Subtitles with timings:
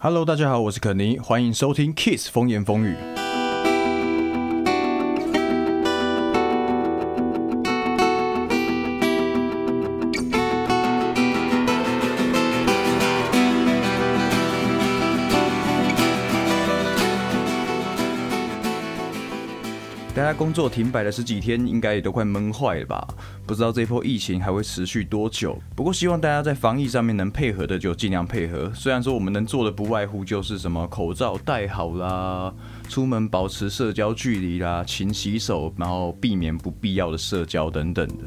[0.00, 2.94] Hello，大家好，我是肯尼，欢迎收听 Kiss 风言风语。
[20.48, 23.06] 工作停摆了十几天，应该也都快闷坏了吧？
[23.46, 25.58] 不知道这波疫情还会持续多久。
[25.76, 28.72] 不过希望大家在防疫上面能配合的就尽量配合。
[28.74, 32.50] 虽然说我们能做的不外乎就是什么口罩戴好啦，
[32.88, 38.24] 出门保持社交距离啦，勤洗手，然后避免不必要的社交等等的。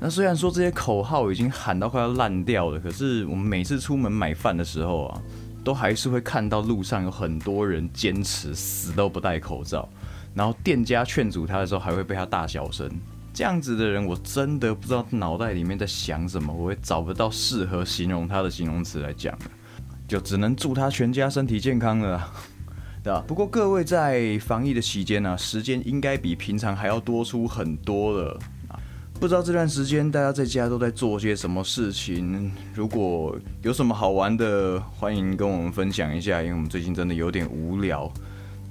[0.00, 5.22] 那虽然说这些口号已经喊到快要烂掉了，可是我们每次出门买饭的时候啊，
[5.62, 9.88] 都还是会看到路上有很多人坚持死都不戴口罩。
[10.34, 12.90] 然后店家劝阻他的时候，还会被他大小声。
[13.32, 19.36] 这样子的人，我真的不知道脑袋里面在想什么，我会找不到适合形容他的形容词来讲，
[20.06, 22.32] 就只能祝他全家身体健康了，
[23.02, 23.24] 对吧？
[23.26, 28.38] 不过各位在防疫的期间呢，时间应该比平常还要多出很多了！
[29.20, 32.52] 不知道这段时间大家在家都在做些什么事情？
[32.74, 38.12] 如果有什么好玩的，欢迎跟我们分享一下，因为我们最近真的有点无聊。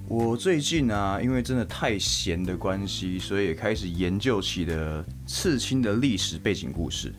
[0.09, 7.11] 我最近啊，因为真的太闲的关系，所以也开始研究起了刺青的历史背景故事，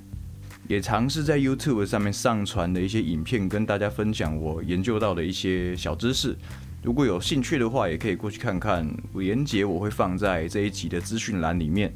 [0.68, 6.36] 也尝试在 YouTube 上面上传的一些影片，跟大家分享我研究到的一些小知识。
[6.82, 11.92] 如果有兴趣的话，也可以过去看看，连结我会放在这一集的资讯栏里面。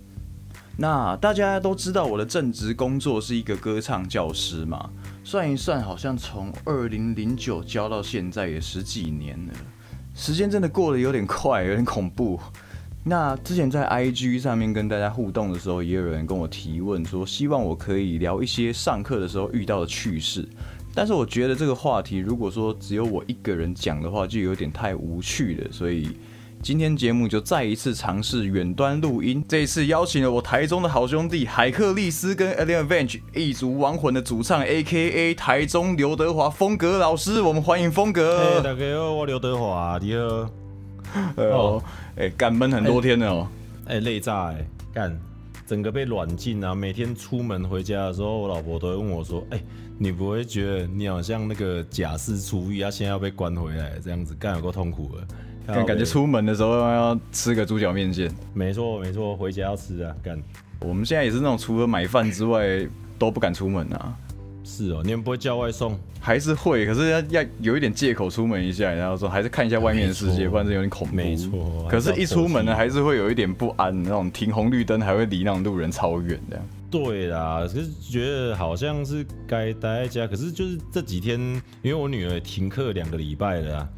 [0.79, 4.91] 那大家都知道我的正职工作是一个歌唱教师嘛，
[5.23, 9.53] 算一算，好像从二零零九教到现在也十几年了。
[10.19, 12.41] 时间真的过得有点快，有点恐怖。
[13.05, 20.47] 那之前在 IG 上面跟大家互动的时候，也有人跟我提问说，希望我可以聊一些上课的时候遇到的趣事。
[20.93, 26.11] 但是我觉得这个话题，如果说只有我一个人讲的话，就有点太无趣了，所以。
[26.61, 38.61] 今天节目就再一次尝试远端录音，这一次邀请了我台中的好兄弟海克利斯跟 Alien Avenge 异族亡魂的主唱 A.K.A 台中刘德华风格老师，我们欢迎风格。
[38.61, 40.51] 大家好，我刘德华，你好。
[41.43, 41.83] 哦，
[42.17, 43.49] 哎，干闷很多天了哦，
[43.87, 45.19] 哎，累炸哎，干，
[45.67, 46.75] 整个被软禁啊！
[46.75, 49.63] 每天出门回家的时候，我老婆都会问我说：“哎，
[49.97, 55.27] 你不会觉得你好像那个假释出狱啊，现在要被关回来这样子，干有够痛苦的。”
[55.75, 60.15] 感感觉出门的时候要吃个猪脚面线，没错没错，回家要吃啊！
[60.23, 60.41] 干，
[60.81, 62.65] 我们现在也是那种除了买饭之外
[63.19, 64.17] 都不敢出门啊。
[64.65, 65.99] 是哦，你们不会叫外送？
[66.21, 71.15] 还是会，可是要要有一点借口出门一下，然后说还是看一下外面的世界，不然有点恐怖。
[71.15, 76.67] 没错，可是，一出门呢，还是会有一点不安，那种停红绿灯还会离那种路人超远这样。
[76.91, 81.41] 对啦，可是觉得好像是该待在家，可是就是这几天，
[81.81, 83.89] 因为我女儿停课两个礼拜了啊。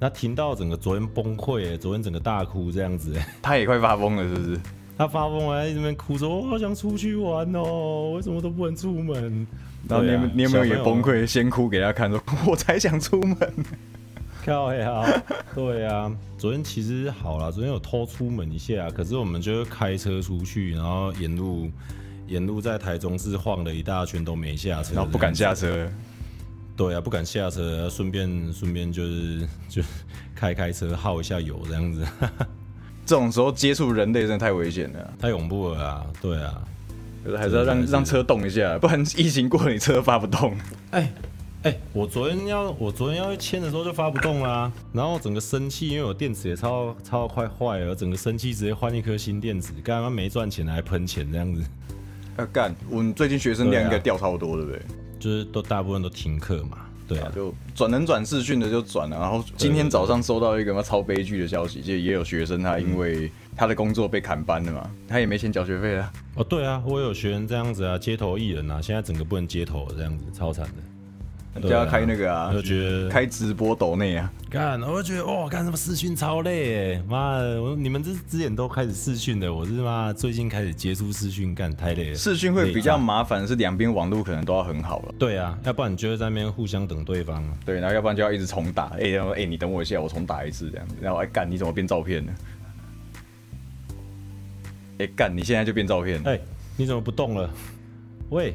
[0.00, 4.60] 那听到整个昨天崩溃，昨天整个大哭这样子， 他也快发疯了，是不是？
[4.96, 9.46] 他发疯了，在这边哭说：“我好想出去玩哦，为什么都不能出门？”
[9.88, 13.36] 然后你你有没有也崩溃，先哭给他看说：“我才想出门。”
[14.42, 15.04] 漂亮，
[15.54, 21.68] 对啊，昨天其实好了，昨天有偷出门一下，可是我们就开车出去，然后沿路
[22.26, 25.88] 沿路在台中市晃了一大圈都没下车，然后不敢下车。
[26.78, 29.82] 对啊，不敢下车，顺便顺便就是 就
[30.34, 32.06] 开开车耗一下油这样子。
[33.04, 36.06] 这种时候接触人类真的太危险了，太恐怖了啊！
[36.22, 36.62] 对啊，
[37.24, 40.56] 可是还是要让让车动一下，不然疫情过了你车发不动。
[40.92, 41.12] 哎
[41.64, 51.64] 哎，我昨天要我昨天要签的时候就发不动啦，然后整个生气，因为我电池也超超快坏了，整个生气直接换一颗新电池，刚刚没赚钱还喷钱这样子。
[52.36, 54.80] 要干，我们最近学生量应该掉超多，对不对？
[55.18, 59.18] 就是都大部分都停课嘛，对啊，就转能转视讯的就转了。
[59.18, 66.12] 然后今天早上收到一个嘛超悲剧的消息，就也有学生他因为他的工作被砍班了嘛，他也没钱缴学费了。
[66.36, 70.72] 哦，对啊，我有学生这样子啊，街头艺人啊，现在整个不能街头这样子，超惨的。
[71.60, 82.14] 就要开那个啊，就觉得开直播抖内啊，干，我就觉得哇，干什么视讯超累哎，妈的，我你们这之前都开始视讯的，我是妈最近开始接触视讯，干太累了。
[82.14, 85.14] 视讯会比较麻烦，是两边网络可能都要很好了。
[85.18, 87.44] 对啊，要不然你就在那边互相等对方。
[87.64, 92.32] 对，然后要不然就要一直重打，哎，然后哎，你等我一下，我重打一次这样子，然后哎干，你怎么变照片呢？
[94.98, 96.20] 哎干，你现在就变照片？
[96.24, 96.38] 哎，
[96.76, 97.48] 你怎么不动了？
[98.30, 98.54] 喂，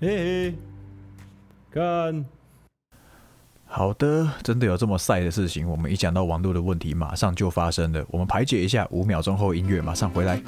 [0.00, 0.54] 嘿嘿，
[1.72, 2.24] 干。
[3.64, 5.66] 好的，真的有这么晒的事情。
[5.66, 8.04] 我们一讲到网络的问题，马上就发生了。
[8.10, 10.42] 我们排解一下，五秒钟后音乐马上回来。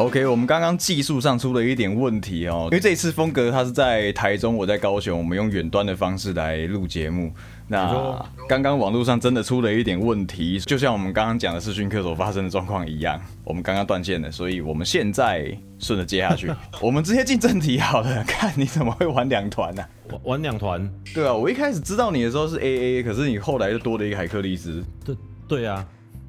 [0.00, 7.30] OK，我们刚刚技术上出了一点问题哦，因为这一次风格他是在台中，我在高雄，我们用远端的方式来录节目。
[7.68, 8.18] 那
[8.48, 16.50] 刚刚网络上真的出了一点问题，就像我们刚刚讲的视讯课所发生的状况一样，我们刚刚断线了，所以我们现在顺着接下去，
[16.80, 18.24] 我们直接进正题好了。
[18.24, 19.84] 看你怎么会玩两团呢？
[20.24, 20.90] 玩两团？
[21.14, 24.82] 对啊，我一开始知道你的时候是 AA，可是你后来又多了一个海克力斯。
[25.04, 25.14] 对
[25.46, 25.86] 对啊，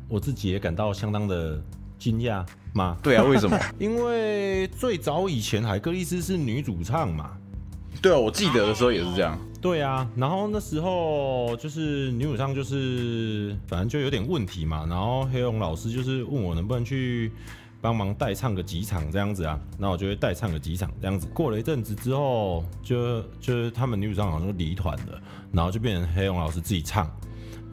[0.09, 1.57] 我自己也感到相当的
[2.01, 2.43] 惊讶
[2.73, 2.97] 吗？
[3.03, 3.55] 对啊，为什么？
[3.77, 7.31] 因为最早以前海克力斯是女主唱嘛。
[8.01, 9.37] 对啊，我记得的时候也是这样。
[9.61, 17.31] 对啊，然后那时候就是女主唱就是反正就有点问题嘛，然后黑龙老师就是问我能不能去
[17.79, 21.27] 帮忙代唱个几场这样子啊，那我就会代唱个几场这样子。
[21.31, 25.21] 过了一阵子之后，就就是他们女主唱好像就离团了，
[25.51, 27.07] 然后就变成黑龙老师自己唱，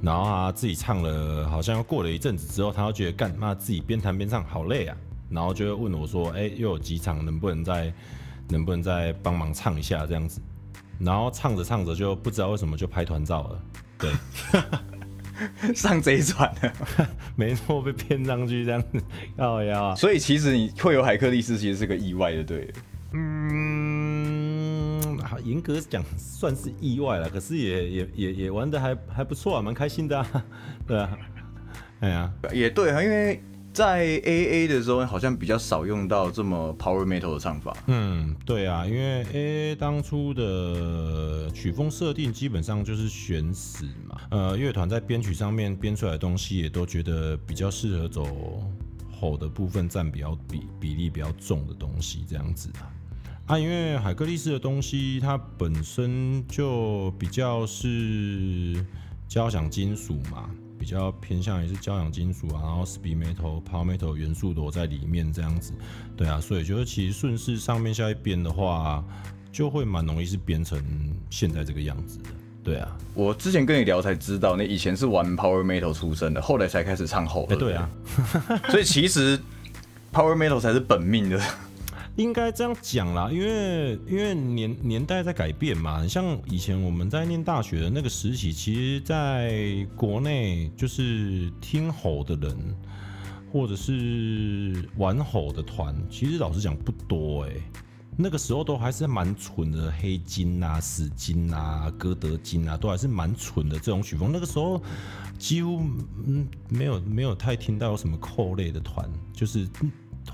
[0.03, 4.97] 然后他自己唱了，好像过了一阵子之后，他又觉得干嘛自己边弹边唱好累啊，
[5.31, 7.93] 然后就会问我说，哎，又有几场能不能再
[8.49, 10.41] 能不能再帮忙唱一下这样子。
[11.01, 13.63] 然后唱着唱着就不知道为什么就拍团照了，
[13.99, 14.13] 对，
[15.73, 16.73] 上贼船了，
[17.37, 19.01] 没错，被骗上去这样子，
[19.39, 22.73] 哦呀，所以其实你会有海克力斯，其实是个意外的，对，
[23.13, 24.08] 嗯，
[25.45, 30.45] 严格讲算是意外了，可是也也也也玩的还还不错啊，蛮开心的啊，
[30.87, 31.19] 对啊，
[32.01, 33.43] 哎呀，也对啊，因为。
[33.71, 37.77] 在 A A 的时候，好像比较少用到这么 Power Metal 的唱法。
[37.87, 44.21] 嗯，对啊，因为 A A 当初的曲风设定基本上就是选死嘛。
[44.31, 48.65] 呃，乐团在编曲上面编出来的东西，也都觉得比较适合走
[49.13, 52.91] 吼的部分占比较比比例比较重的东西这样子啊。
[53.49, 58.85] 啊，因为海格力斯的东西，它本身就比较是
[59.27, 60.49] 交响金属嘛。
[60.79, 65.73] 比较偏向于是交响金属啊，然后 speed metal、power metal 元素都在里面这样子，
[66.17, 69.05] 对啊，所以觉得其实顺势上面下一边的话，
[69.51, 70.81] 就会蛮容易是编成
[71.31, 72.31] 现在这个样子的，
[72.63, 72.97] 对啊。
[73.13, 77.45] 我之前跟你聊才知道，你以前是玩 power metal 出身的，后来才开始唱后。
[77.51, 77.91] 哎，对啊，
[78.71, 79.37] 所以其实
[80.13, 81.43] power metal 才是本命的。
[82.19, 92.57] 应该这样讲啦，因为因为年年代在改变嘛，像以前我们在念大学的那个时期，其实在国内就是听吼的人，
[93.53, 97.53] 或者是玩吼的团，其实老实讲不多哎。
[98.17, 104.31] 那个时候都还是蛮蠢的，黑金啊、死金啊、歌德金啊，都还是蛮蠢的这种曲风。
[104.33, 104.83] 那个时候
[105.39, 105.83] 几乎
[106.27, 109.69] 嗯没有没有太听到有什么扣类的团，就是。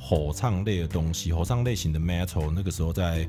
[0.00, 3.28] 吼唱类的东西，吼唱类型的 metal，那个时候在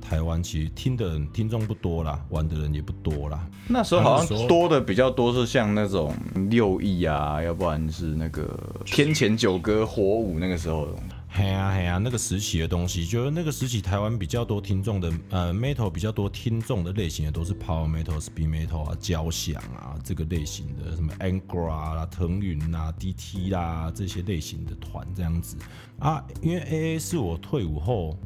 [0.00, 3.46] 台湾其实听的人听众不多啦，玩的人也不多啦。
[3.68, 6.14] 那时候好像多的比较多是像那种
[6.50, 10.88] 六艺啊，要不然是那个天前九歌火舞那个时候。
[11.36, 25.56] 嘿啊嘿啊，那个时期的东西，就是那个时期台湾比较多听众的，呃，metal 比较多听众的类型的都是 power metal、speed metal 啊、交响啊这个类型的，什么 Angra 啦、腾云啦、DT 啦这些类型的团这样子
[25.98, 26.24] 啊。
[26.40, 28.16] 因为 AA 是我退伍后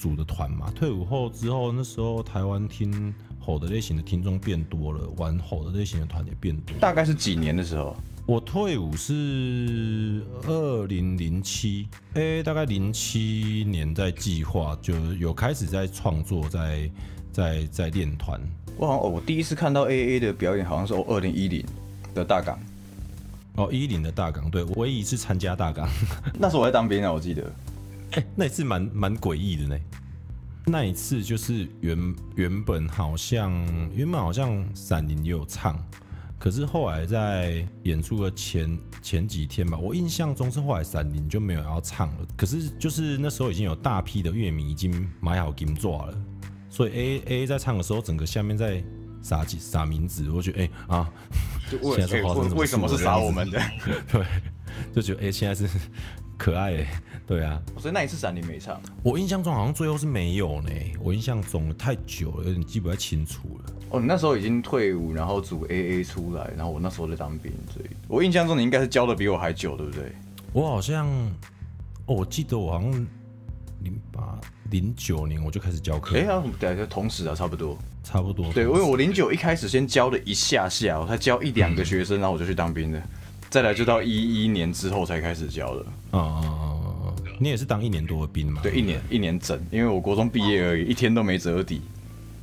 [0.00, 6.76] 组的团嘛，退伍后之后，那时候台湾听吼的类型的听众变多了，玩吼的类型的团也变多。
[6.80, 7.96] 大概是几年的时候？
[8.26, 16.90] 我退伍是二零零七，哎，大概零七年在计划，就有开始在创作，在
[17.32, 18.40] 在在练团。
[18.76, 21.64] 我好像哦，我第一次看到 A A 的表演，好像是二零一零
[22.16, 22.58] 的大港。
[23.54, 25.88] 哦，一零的大港，对，唯一一次参加大港，
[26.36, 27.44] 那时候我在当兵啊，我记得。
[28.10, 29.78] 哎，那一次蛮蛮诡异的呢。
[30.64, 33.52] 那一次就是原原本好像
[33.94, 35.80] 原本好像闪灵也有唱。
[36.38, 42.26] 可是后来在演出的前前几天吧，我印象中是后来闪灵就没有要唱了。
[42.36, 46.14] 可是就是那时候已经有大批的乐迷已经买好金座了，
[46.68, 48.84] 所以 A A 在唱的时候，整个下面在
[49.22, 51.10] 撒几撒名字，我觉得哎啊，
[51.70, 52.22] 现在是
[52.54, 53.60] 为什么是撒我们的？
[54.12, 54.24] 对，
[54.94, 55.68] 就觉得哎现在是。
[56.36, 56.86] 可爱，
[57.26, 58.80] 对啊，所以那一次闪灵没唱。
[59.02, 60.70] 我印象中好像最后是没有呢。
[61.00, 63.72] 我印象中太久了，有点记不太清楚了。
[63.90, 70.12] 哦，你那时候已经退伍，然后组 AA 出来，然后我那时候在当兵，所以我印象中你应该是教的比我还久，对不对？
[70.52, 71.06] 我好像，
[72.06, 72.92] 哦，我记得我好像
[73.82, 74.38] 零八
[74.70, 76.16] 零九年我就开始教课。
[76.16, 78.52] 哎呀，对，同时啊，差不多，差不多。
[78.52, 83.02] 对，因为我零九一开始先教了一下下，我才教一两个学生，然后我就去当兵的。
[83.50, 85.80] 再来就到一一年之后才开始教的。
[86.12, 88.60] 哦哦哦你也是当一年多的兵吗？
[88.62, 91.82] 对，一年一年整，因为我国中毕业而已，一天都没折抵。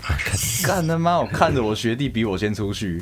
[0.67, 1.17] 干他妈！
[1.19, 3.01] 我看着我学弟比我先出去，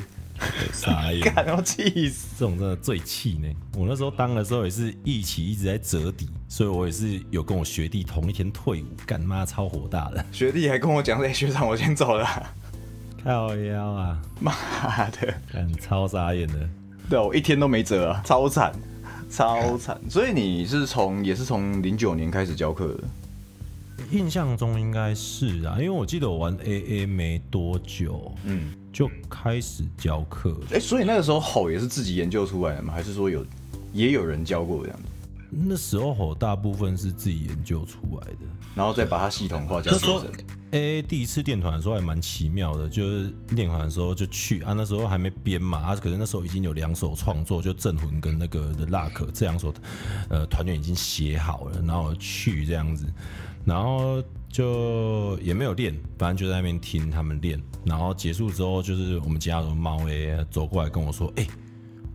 [0.72, 2.28] 傻眼， 干我气死！
[2.38, 3.48] 这种真的最气呢。
[3.76, 12.26] 我那时候当的时候也是一起一直在折抵，所以我也是有跟我学弟同一天退伍，干妈超火大的，学弟还跟我讲，哎，学长我先走了，
[13.22, 14.52] 靠腰啊，妈
[15.10, 16.68] 的，干超傻眼的。
[17.12, 18.72] 对我一天都没折啊， 超惨，
[19.30, 20.00] 超惨。
[20.08, 23.04] 所以你是从也是从零九年开始教课的。
[24.10, 30.56] 印象中应该是啊，因为我记得我玩 AA 没多久，嗯，就开始教课。
[30.72, 32.94] 哎，所以那个时候吼也是自己研究出来的吗？
[32.94, 33.44] 还是说有
[33.92, 35.04] 也有人教过这样子？
[35.50, 40.26] 那时候吼大部分是自己研究出来的，然后再把它系统化教学生。
[40.72, 49.74] AA 第一次练团的时候还蛮奇妙的，就是练团的时候就去啊，那时候还没编嘛，啊，可能那时候已经有两首创作，就镇魂跟那个的 Luck 这两首，
[50.30, 53.06] 呃，团员已经写好了，然后去这样子。
[53.64, 57.62] 然后就也没有练，反正就在那边听他们练。
[57.84, 61.46] 然后结束之后，就是我们家的猫 A 走过来跟我说：“哎，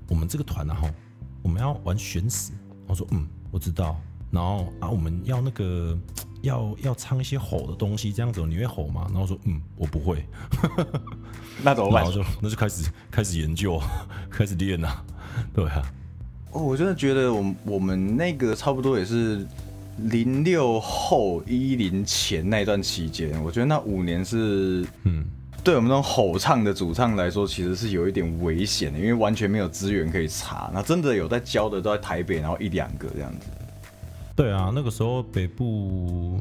[0.10, 0.90] 我们这个团然后
[1.42, 2.52] 我们要玩悬死。”
[2.86, 3.98] 我说：“嗯，我知道。”
[4.30, 5.98] 然后啊，我们要那个
[6.42, 9.08] 要要唱一些吼的东西，这样子你会吼吗？
[9.12, 10.26] 然后说：“嗯，我不会。
[11.64, 12.04] ”那怎么办？
[12.04, 13.82] 然后就那就开始开始研究，
[14.30, 15.04] 开始练啊。
[15.54, 15.82] 对啊。
[16.52, 19.46] 哦，我真的觉得我我们那个差不多也是。
[20.12, 25.26] 零六后一零前那段期间，我觉得那五年是，嗯，
[25.64, 30.70] 对我们这种吼唱的主唱来说，其实是有一点危险的，因为完全没有资源可以查。
[30.72, 33.48] 那真的有在教的都在台北，然后一两个这样子。
[34.38, 36.40] 对啊，那个时候北部，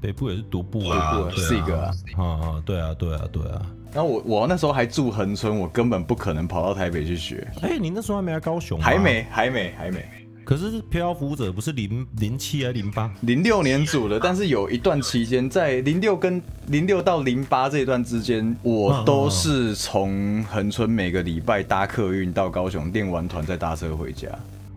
[0.00, 3.66] 北部也是独步啊，是一个啊，啊，对啊，对啊，对啊。
[3.92, 7.46] 然后我我那时候还住横村，我根本不可能跑到台北去学。
[7.60, 8.80] 哎，你那时候还没来高雄？
[8.80, 10.02] 还没，还没，还没。
[10.42, 13.12] 可是漂浮者不是零零七还是零八？
[13.20, 24.28] 零六年组的，但是有一段期间，在零六跟零六到零八这一段之间，我都是从横村每个礼拜搭客运到高雄练完团再搭车回家。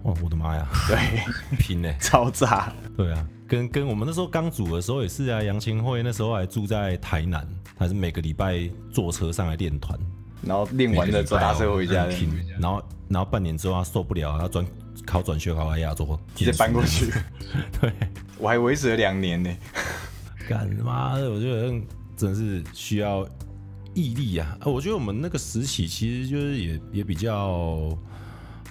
[0.04, 0.68] 哇，我的妈呀！
[0.88, 0.98] 对，
[1.58, 2.72] 拼呢， 超炸。
[2.96, 10.00] 对啊，跟跟我们那时候刚组的时候也是啊，杨清惠那时候还住在台南，还是每个礼拜坐车上来练团，
[10.42, 12.08] 然后练完了再搭车回家。
[12.60, 14.66] 然后然后半年之后他受不了，他转。
[15.06, 17.12] 考转学考来亚洲，直接搬过去。
[17.82, 17.92] 对，
[18.38, 19.50] 我还维持了两年呢。
[20.48, 21.72] 干妈的，我觉得
[22.16, 23.28] 真的是需要
[23.96, 24.56] 毅力啊！
[24.66, 27.90] 我觉得我们那个时期其实就是也也比较，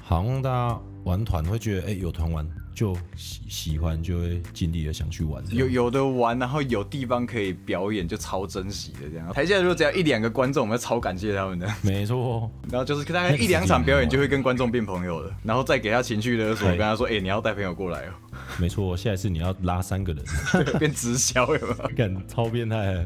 [0.04, 2.46] 好像大家玩团会觉得，哎，有团玩。
[2.74, 5.42] 就喜喜欢，就会尽力的想去玩。
[5.50, 9.32] 有有的玩，然后有地方可以表演，就超珍惜的这样。
[9.32, 11.68] 台下如果只要一两个观众，我们超感谢他们的。
[11.82, 15.34] 没错， 然后就是大概一两场表演，就会跟观众变朋友了。
[15.42, 18.12] 然后再给他情绪勒索，跟他说：“哎，你要带朋友过来哦。”
[18.60, 20.24] 没错，下一次你要拉三个人，
[20.78, 21.88] 变直销有没有？
[21.96, 23.04] 干超变态。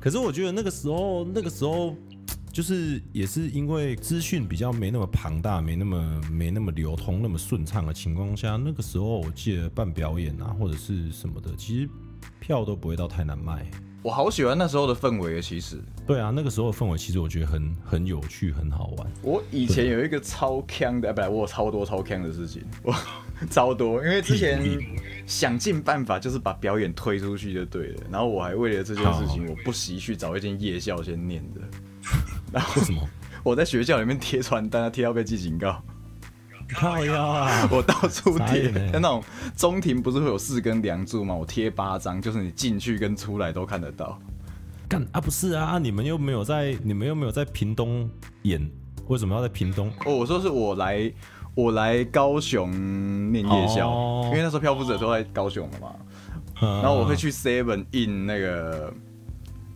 [0.00, 1.94] 可是我觉得那个时候，那个时候。
[2.56, 11.88] 就是也是因为资讯比较没那么庞大，没那么没那么流通，那么顺畅的情况下，那个时候我记得办表演啊或者是什么的，其实
[12.40, 13.70] 票都不会到太难卖。
[14.02, 15.78] 我好喜欢那时候的氛围，其实。
[16.06, 19.12] 对啊，那个时候的氛围其实我觉得很很有趣，很好玩。
[19.20, 22.94] 我以前有一个超坑的，不，我有超多超坑的事情， 我
[23.50, 24.62] 超多，因为之前
[25.26, 31.60] 想尽办法就是把表演推出去就对了，然后我还为了这件事情，我不惜去找一间夜校先念的。
[32.52, 33.02] 然后什么？
[33.42, 35.82] 我在学校里面贴传单，贴到被记警告。
[36.68, 37.68] 靠呀啊！
[37.70, 39.22] 我到处贴，像那种
[39.56, 41.32] 中庭不是会有四根梁柱吗？
[41.32, 44.18] 我贴八张，就是你进去跟出来都看得到。
[44.88, 45.20] 干啊？
[45.20, 45.78] 不是啊！
[45.78, 48.10] 你们又没有在，你们又没有在屏东
[48.42, 48.68] 演，
[49.06, 49.88] 为什么要在屏东？
[50.04, 51.08] 哦，我说是我来，
[51.54, 52.68] 我来高雄
[53.30, 55.94] 念夜校，因为那时候漂浮者都在高雄了嘛。
[56.60, 58.92] 然后我会去 Seven 印那个。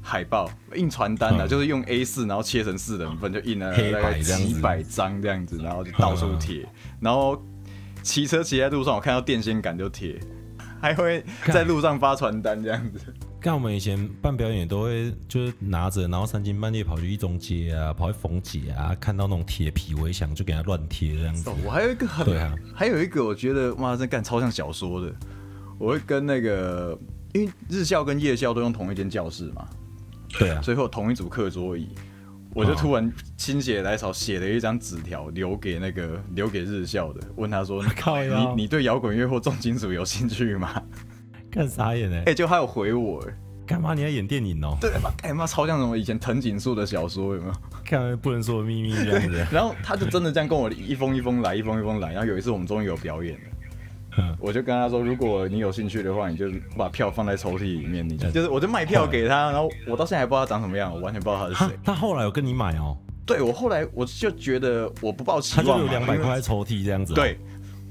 [0.03, 6.67] 海报印传单的，就是用 A 四，然后切成四等份，就印了大概几百张这样子，然后就到处贴。
[7.01, 7.41] 然后
[8.03, 10.19] 骑车骑在路上，我看到电线杆就贴，
[10.81, 12.99] 还会在路上发传单这样子。
[13.41, 21.51] 看我们以前办表演都会就是拿着，然后三更半夜跑去一中街啊，跑去逢姐啊，看到那种铁皮围墙就给他乱贴这样子。
[21.65, 25.11] 我还有一个很，对啊，还有一个我觉得哇，这干超像小说的。
[25.79, 26.99] 我会跟那个，
[27.33, 29.67] 因为日校跟夜校都用同一间教室嘛。
[30.39, 31.89] 对啊，最后同一组课桌椅，
[32.55, 37.83] 我就突然心血来潮写了一张纸条，留给那个留给日校的，问他说
[38.57, 40.83] ：“你你对摇滚乐或重金属有兴趣吗？”
[41.51, 42.23] 干啥演呢？
[42.27, 43.25] 哎，就他有回我，
[43.67, 44.77] 干嘛你要演电影哦？
[44.81, 45.11] 对嘛？
[45.21, 47.53] 干嘛超像什么以前藤井树的小说有没有？
[47.85, 49.47] 看不能说的秘密这样子。
[49.51, 52.13] 然后他就真的这样跟我一封一封来，一封一封来。
[52.13, 53.41] 然后有一次我们终于有表演了。
[54.39, 58.09] 我就跟他说，如果你有兴趣的话，你就把票放在抽屉里面。
[58.09, 61.79] 你就是，我就卖票给他，然后我到现在还不知道他长什么样，我完全不知道他是谁。
[61.85, 62.97] 他后来有跟你买哦？
[63.27, 67.39] 对我后来我就觉得我不抱期他就望，有两百块抽屉这样子、，对，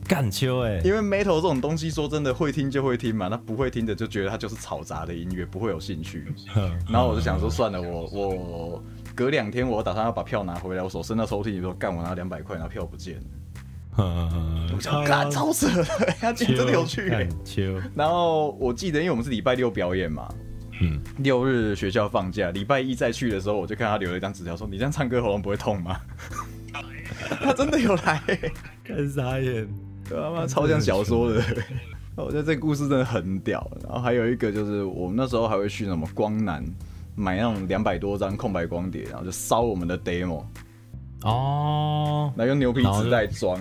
[0.06, 6.26] 干秋哎，因为 metal 这种东西，说真的，会听就会听嘛，那不会听的就觉得它就是嘈杂的音乐，不会有兴趣。
[6.92, 8.84] 然后我就想说，算了，我我
[9.16, 13.24] 隔两天我打算要把票拿回来，我手伸到抽屉里说，干，我拿两百块，然后票不见了，
[14.00, 15.84] 嗯，我想干，超扯的，
[16.20, 17.28] 他今天真的有趣、欸。
[17.96, 20.28] 然后我记得，因为我们是礼拜六表演嘛，
[20.82, 26.00] 嗯，六日学校放假，礼拜一再去的时候，我就看他留了一张纸条，说：“你这样唱歌喉咙不会痛吗？”
[27.42, 28.52] 他真的有来、欸，
[28.84, 29.68] 干傻眼，
[30.08, 31.44] 对啊，妈超像小说的。
[32.16, 33.70] 我觉得这个故事真的很屌。
[33.84, 36.64] 然后还有一个就是，我们那时候还会去什么光南
[37.16, 40.44] 买那种两百多张空白光碟，然后就烧我们的 demo，
[41.24, 43.60] 哦，那用牛皮纸袋装。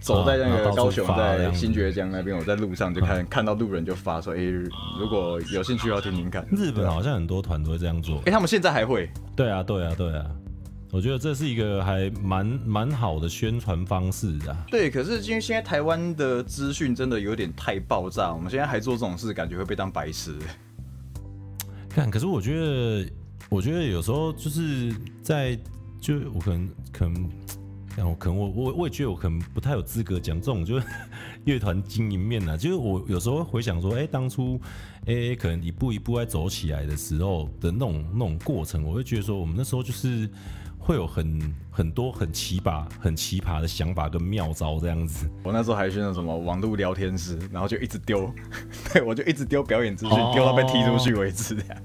[0.00, 4.38] 走在那个高雄，在新爵江那边，我在路上就看看到路人就发说：“哎、
[5.00, 8.30] 如果有兴趣要听听看。”日本好像很多团都会这样做哎、。
[8.30, 10.26] 他们现在还会，对啊，对啊，对啊，
[10.92, 14.54] 我觉得这是一个还蛮蛮好的宣传方式啊。
[14.70, 20.34] 对，可是因为现在台湾的资讯真的有点太爆炸，我们现在还做这种事，感觉会被当白痴。
[21.88, 23.10] 看，可是我觉得，
[23.48, 25.58] 我觉得有时候就是在，
[26.04, 27.30] 就我可能可能，
[27.96, 30.86] 然后可能我我我也觉得我可能不太有资格讲这种就是
[31.46, 34.60] 乐团经营面啊，就是我有时候回想说，哎、当初
[35.06, 40.28] A A、可能一步一步在走起来的时候的那种那种过程，我会觉得说，我们那时候就是
[40.78, 45.26] 会有很很多很奇葩、很奇葩的想法跟妙招这样子。
[45.42, 48.30] 我那时候还去那什么网络聊天室，然后就一直丢，
[48.92, 51.56] 对我就一直丢表演资讯，哦丢到被踢出去为止。
[51.56, 51.82] 这样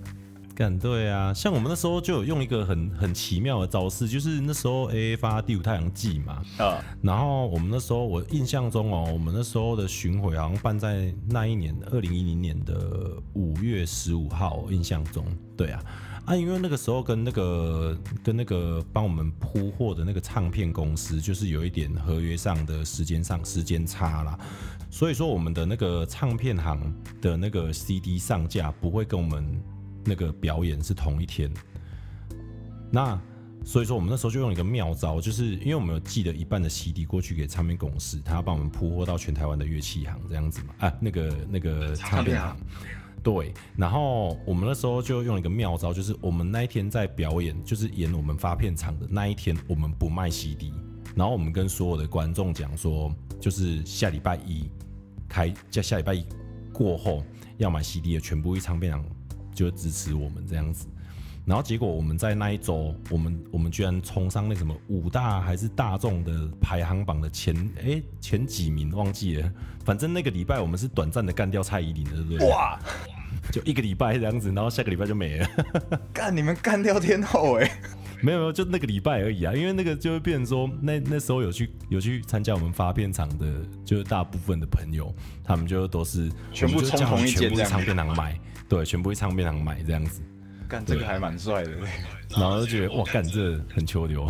[0.59, 15.25] 干对啊，像我们那时候就有用一个很很奇妙的招式，就是那时候 A A 发《第五太阳记》嘛，啊，然后我们那时候我印象中哦，我们那时候的巡回好像办在那一年二零一零年的五月十五号，印象中。
[15.55, 15.81] 对啊。
[16.25, 24.37] 啊，因为那个时候跟那个跟那个帮我们铺货的那个唱片公司，就是有一点合约上的时间上时间差啦，
[24.91, 29.59] 所以说我们的那个唱片行的那个 CD 上架不会跟我们
[30.05, 31.51] 那个表演是同一天。
[32.91, 33.19] 那
[33.65, 42.57] 所以说我们那时候就用一个妙招，就是因为我们有寄了一半的 CD 过去给唱片公司，他要帮我们铺货到全台湾的乐器行这样子嘛，啊，那个那个唱片行。
[43.21, 50.73] 对，然后我们那时候就用一个妙招，就是我们那一天在表演，就是演我们发片场的那一天，我们不卖 CD，
[51.17, 54.71] 然后我们跟所有的观众讲说，就是下礼拜一
[55.27, 56.25] 开，在下礼拜一
[56.71, 57.21] 过后
[57.57, 59.03] 要买 CD 的全部一唱片行
[59.59, 60.87] 就支持我们这样子。
[61.45, 69.51] 然后结果我们在那一周，我们我们居然冲上那什么五大还是大众的排行榜的前哎前几名忘记了，
[69.83, 72.49] 反正那个礼拜我们是短暂的干掉蔡依林的，对不对？
[72.49, 72.79] 哇，
[73.51, 75.49] 就一个礼拜这样子，然后下个礼拜就没了。
[76.13, 77.71] 干你们干掉天后哎、
[78.21, 83.47] 没有没有，就那个礼拜而已啊，因为那个就会变成说，那那时候有去有去参加我们发片场的，
[83.83, 85.11] 就是大部分的朋友，
[85.43, 88.39] 他们就都是全部冲同一间唱片行买，
[88.69, 90.21] 对，全部去唱片行买这样子，
[90.69, 91.71] 干这个还蛮帅的。
[92.37, 94.25] 然后就觉得哇，干这很秋流。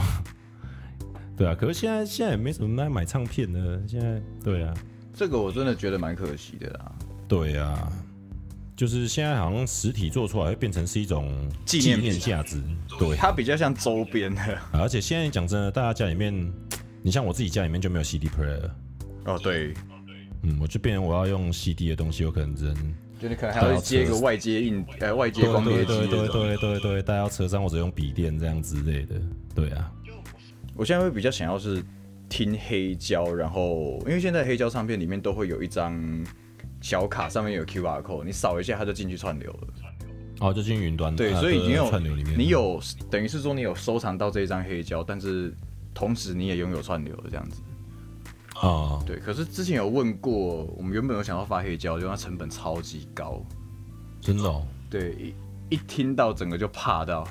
[1.37, 4.73] 对啊，可是现在现在也没什么在买唱片的，现在对啊，
[5.13, 6.91] 这个我真的觉得蛮可惜的啦。
[7.27, 7.91] 对啊，
[8.75, 12.61] 就是现在好像实体做出来会变成是一种纪念品价值，
[12.97, 14.41] 对，它比较像周边的。
[14.71, 16.33] 而且现在讲真的，大家家里面，
[17.01, 18.75] 你像我自己家里面就没有 CD player，了
[19.25, 19.73] 哦，对，
[20.43, 26.27] 嗯，我就变成我要用 CD 的东西，有可能只能就你可能还要接一个外接硬呃外接光碟机对对。
[26.29, 29.15] 对对对，带到车上或者用笔电这样之类的，
[29.53, 29.91] 对啊，
[30.75, 31.83] 我现在会比较想要是
[32.29, 36.01] 听黑胶，然后因为现在黑胶唱片里面都会有一张
[36.81, 39.67] 小卡，上面有 QR code，你扫一下它就进去串流了。
[40.39, 42.79] 哦，就进云端，对，啊所以已经有串流里面，你有
[43.11, 45.53] 等于是说你有收藏到这一张黑胶，但是
[45.93, 47.61] 同时你也拥有串流的这样子。
[48.61, 53.41] 啊，对，可是之前有问过，我们原本有想要发黑胶，就它成本超级高。
[54.19, 55.13] 真的哦，对，
[55.69, 57.25] 一一听到整个就怕到，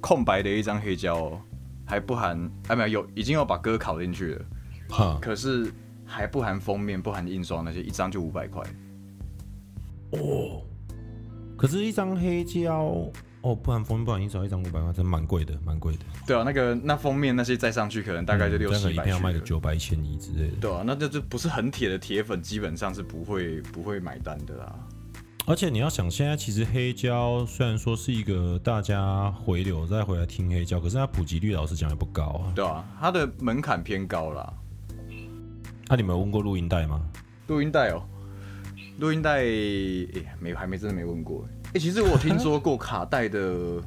[0.00, 1.40] 空白的一张黑胶哦，
[1.86, 4.44] 还不含，啊没有有已经有把歌拷进去了，
[4.90, 5.72] 哈，可是
[6.04, 8.62] 还不含封面、不含印刷那些，一张就五百块。
[10.10, 10.62] 哦，
[11.56, 12.94] 可是，一张黑胶，
[13.42, 19.04] 哦，不然封面不含印刷，一张五百块，真蛮贵的，蛮贵的，对啊，那个那封面那些再上去，可能大概就六七百去了。
[19.04, 20.56] 片要卖个九百一千一之类的。
[20.60, 24.74] 对啊，那这就不是很铁的铁粉，基本上是不会不会买单的啦。
[25.46, 32.52] 而且你要想，现在其实黑胶虽然说是一个大家回流再回来听黑胶，可是它普及率老实讲也不高啊。
[32.54, 34.52] 对啊，它的门槛偏高啦。
[35.88, 37.00] 那、你们有问过录音带吗？
[37.46, 38.02] 录音带哦，
[38.98, 43.82] 录音带诶、没还没真的没问过诶、欸其实我有听说过卡带的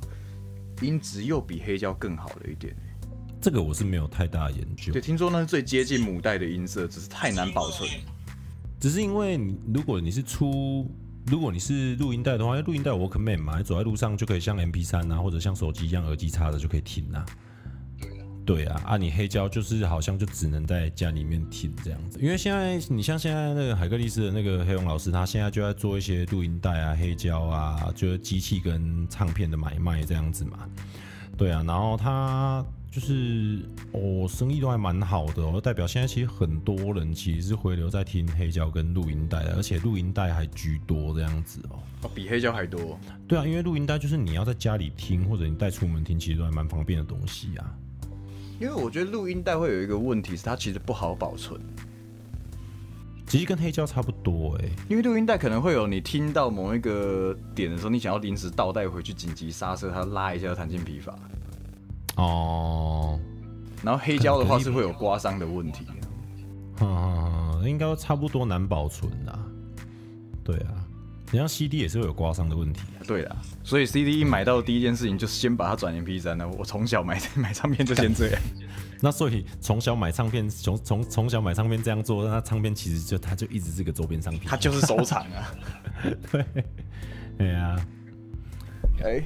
[0.82, 2.76] 音质又比黑胶更好了一点。
[3.42, 7.90] 这个我是没有太大研究对，，听说那是最接近母带的音色，只是太难保存。
[8.80, 10.88] 只是因为你如果你是出，
[11.26, 17.26] 如果你是录音带的话，录音带我可没嘛，你走在路上就可以像 MP 三啊，或者像手机一样耳机插着就可以听啊。
[18.46, 30.68] 对啊，啊，你黑胶就是好像就只能在家里面听这样子，因为现在你像现在那个海格力斯的那个黑龙老师，他现在就在做一些录音带啊、黑胶啊，就是机器跟唱片的买卖这样子嘛。
[31.38, 33.60] 对啊，然后他就是
[33.94, 41.80] 哦，生意都还蛮好的哦，代表现在其实很多人其实是回流在听黑胶跟录音带的，而且录音带还居多这样子哦。
[42.02, 43.00] 哦，比黑胶还多。
[43.28, 47.74] 对啊，因为录音带就是你要在家里听，或者你带出门听，其实都还蛮方便的东西啊。
[48.62, 51.60] 因为我觉得录音带会有一个问题是它其实不好保存，
[53.26, 61.18] 其实跟黑胶差不多哎、因为录音带可能会有你听到某一个点的时候，你想要临时倒带回去紧急刹车，它拉一下弹性疲乏。
[62.18, 63.20] 哦，
[63.82, 65.88] 然后黑胶的话是会有刮伤的问题。
[66.82, 69.40] 嗯，应该差不多难保存的。
[70.44, 70.81] 对啊，
[71.32, 73.02] 你像 CD 也是会有刮伤的问题啊。
[73.08, 76.48] 对啦，所以 CD 一买到的第一件事情就是先把它转 MP 三呢。
[76.58, 78.42] 我从小买 买唱片就先这样。
[79.04, 84.44] 那所以从小买唱片，从从从小买唱片这样做，那唱片其实就它就一直是个周边商品。
[84.46, 85.56] 它就是收藏啊。
[86.32, 86.46] 对，
[87.38, 87.88] 对啊，
[89.04, 89.24] 哎、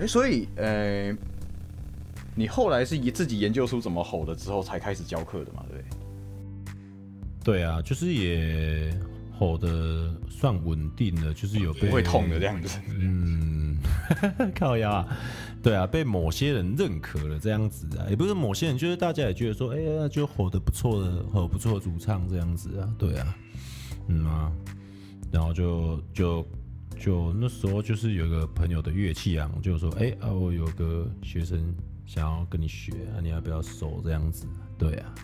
[0.00, 1.14] 哎、所以呃，
[2.34, 5.84] 你后来是以自己研究出怎么吼的之后才开始教课的嘛，对不对？
[7.44, 8.92] 对啊，就是也
[9.40, 12.78] 吼的算稳定了，就是有被不会痛的这样子。
[12.90, 13.74] 嗯，
[14.54, 15.18] 靠腰啊，
[15.62, 23.34] 对啊，被某些人认可了这样子啊，也不是某些人，就是大家也觉得说，哎呀，就吼的不错的，吼不错的主唱这样子啊，对啊，
[24.08, 24.52] 嗯啊，
[25.32, 26.46] 然后就就
[26.98, 31.74] 就那时候就是有个朋友的乐器啊，就说，哎啊，我有个学生
[32.04, 34.46] 想要跟你学啊，你要不要收这样子？
[34.76, 35.14] 对啊，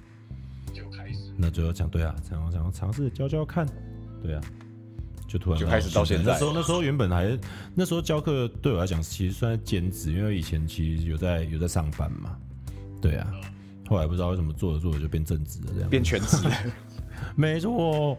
[0.73, 1.35] 就开始。
[1.37, 3.67] 那最后讲对啊，想要想要尝试教教看，
[4.23, 4.41] 对啊，
[5.27, 7.39] 就突然就开始到现在那时候那时候原本还
[7.75, 12.37] 那时候教课对我来讲其实算是兼职，因为以前其实有在有在上班嘛，
[13.01, 13.27] 对啊，
[13.89, 16.47] 后来不知道为什么做着做着就变正职了这样，变全职。
[17.35, 18.17] 没错，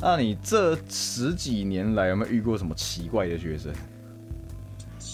[0.00, 3.72] 那你这十几年来有没有遇过什么奇怪的学生？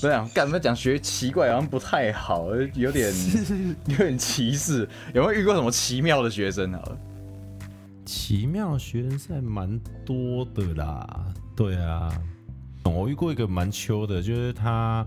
[0.01, 3.13] 这样干嘛讲学奇怪好像不太好，有点
[3.87, 4.89] 有点歧视。
[5.15, 6.73] 有没有遇过什么奇妙的学生？
[6.73, 6.99] 好了，
[8.05, 12.13] 奇妙学生赛蛮多的啦，对啊，
[12.85, 15.07] 我遇过一个蛮秋的，就是他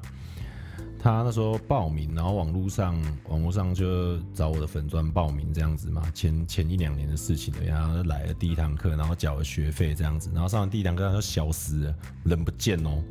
[1.00, 13.04] 他那时候报名，然后网络上网络上就找我的粉砖报名这样子嘛，前前一两年的事情了，然后来了第一堂课，然后缴了学费这样子，然后上完第一堂课他就消失了，人不见哦，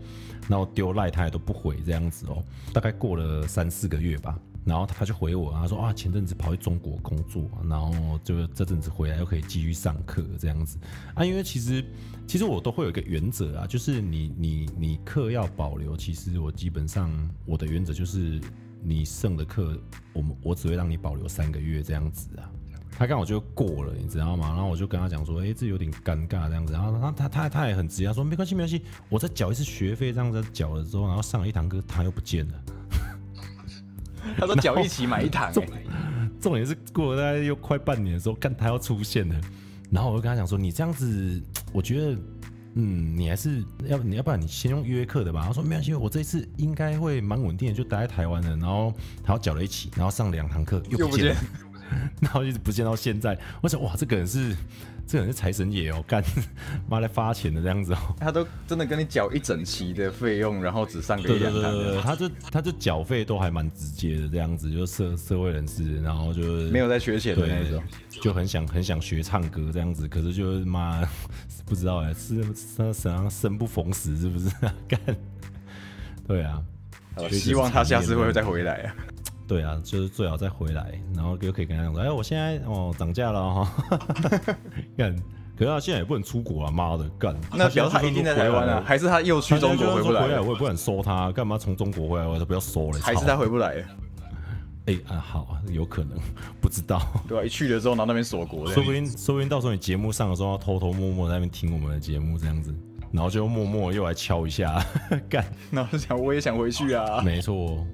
[0.48, 10.76] 然后丢赖他也都不回这样子哦，大概过了三四个月吧，然后他就回我，他说啊，前阵子跑去中国工作，然后就这阵子回来又可以继续上课这样子
[11.14, 11.24] 啊。
[11.24, 11.84] 因为其实
[12.26, 17.10] 其实我都会有一个原则啊，就是你你你课要保留，其实我基本上
[17.44, 18.40] 我的原则就是
[18.82, 19.78] 你剩的课，
[20.12, 22.50] 我们我只会让你保留三个月这样子啊。
[22.98, 24.48] 他刚好就过了，你知道吗？
[24.48, 26.72] 然后我就跟他讲说，哎、这有点尴尬这样子。
[26.72, 32.54] 然后他他他他也很直接，他说没关系没关系，我再缴一次学费这样子缴了之后，然后上了一堂课，他又不见了。
[34.38, 35.68] 他说脚一起买一堂、欸，
[36.40, 39.40] 重点是过了大概又快半年的时候，看他要出现了，
[39.90, 42.18] 然后我就跟他讲说，你这样子，我觉得，
[42.74, 45.42] 嗯，你还是要你要不然你先用约课的吧。
[45.46, 48.50] 他说没关系，我这一次应该会蛮稳定的，就待在台湾的。
[48.50, 48.92] 然后
[49.24, 51.40] 他要缴了一起，然后上两堂课又又不见不见了，
[52.20, 53.38] 然后一直不见到现在。
[53.62, 54.54] 我想哇，这个人是
[55.06, 56.22] 这个人是财神爷哦，干
[56.88, 57.98] 妈来发钱的这样子哦。
[58.18, 67.82] 他都真的跟你缴一整期的费用，然后只上个对一两堂对对对，他就他就缴费都还蛮直接的这样子，就社社会人士，然后就是没有在缺钱的那种。
[68.22, 71.06] 就很想很想学唱歌这样子，可是就是妈
[71.66, 74.48] 不知道哎、是是怎样生不逢时是不是？
[74.88, 74.98] 干，
[76.26, 76.62] 对啊，
[77.14, 78.96] 好希望他下次会再回来啊。
[79.46, 83.72] 对啊，就是最好再回来，然后又可以跟他讲说，哎，我现在哦涨价了哈，
[84.96, 85.14] 干，
[85.56, 93.84] 可是他现在也不能出国啊，妈的，干，那表示他一定在台湾啊，还是他又去中国回不来回来，我也不敢收他，干嘛从中国回来，我都不要收了，操还是他回不来了？
[94.86, 96.16] 哎啊好，有可能，
[96.60, 97.00] 不知道。
[97.26, 102.72] 对啊、一去了之后，然后那边锁国的，说不定，说不定到时候你节目上的时候，要偷偷摸摸在那边听我们的节目这样子，
[103.10, 104.84] 然后就默默又来敲一下，
[105.28, 107.20] 干，然后想我也想回去啊。
[107.22, 107.84] 没错。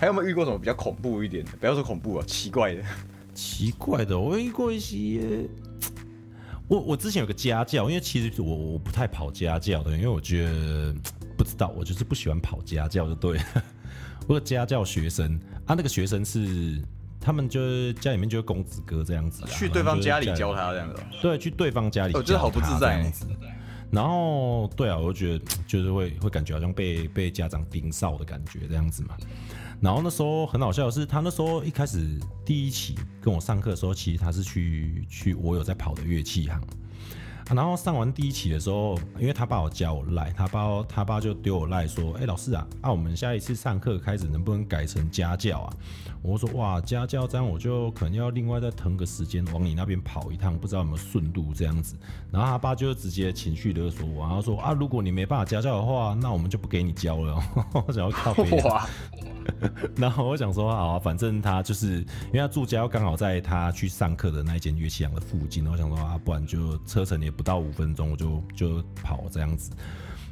[0.00, 1.50] 还有没有遇过什么比较恐怖一点的？
[1.60, 2.82] 不要说恐怖啊，奇怪的。
[3.34, 5.46] 奇怪的，我遇过一些，
[6.68, 10.94] 我我之前有个家教，因为其实我我不太跑家教的，因为我觉得
[11.36, 13.44] 不知道，我就是不喜欢跑家教就对了。
[14.26, 16.82] 我有家教学生啊，那个学生是
[17.20, 21.02] 他们就是家里面就是公子哥这样子啊，去对方家里教他，他这样子。
[21.20, 23.12] 对，去对方家里，我觉得好不自在。
[23.90, 29.14] 然后对啊，我就觉得就是会会感觉好像被被家长盯梢的感觉这样子嘛。
[29.80, 36.60] 然后那时候很好笑的是，他那时候一开始第一期跟我上课的时候，其实他是去去我有在跑的乐器行。
[37.54, 45.76] 然后上完第一期的时候，因为他爸我叫我赖，他爸他爸就丢我赖说：“哎，老师啊，啊，我们下一次上课开始能不能改成家教啊？”
[46.22, 51.96] 我说：“哇，家教这样我就可能要另外再腾个时间往你那边跑一趟，不知道有没有顺路这样子。”
[52.30, 57.42] 然后他爸就直接情绪勒索我，然后说：“啊，如果你没办法家教的话，那我们就不给你教了。”
[57.86, 58.64] 我想要靠别人。
[59.96, 69.70] 然后我想说，好，反正他就是因为他住家刚好在他去上课的那一间乐器行的附近，我想说啊，不然就车程也不到五分钟，我就就跑这样子。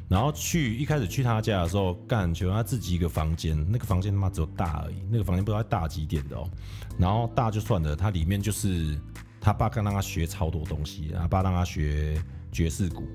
[0.09, 6.49] 然后去一开始去他家的时候，干就他自己一个房间，那个房间他妈只有大而已，那个房间不知道大几点的哦。
[6.97, 8.99] 然后大就算了，他里面就是
[9.39, 13.07] 他爸刚让他学超多东西，他爸让他学爵士鼓，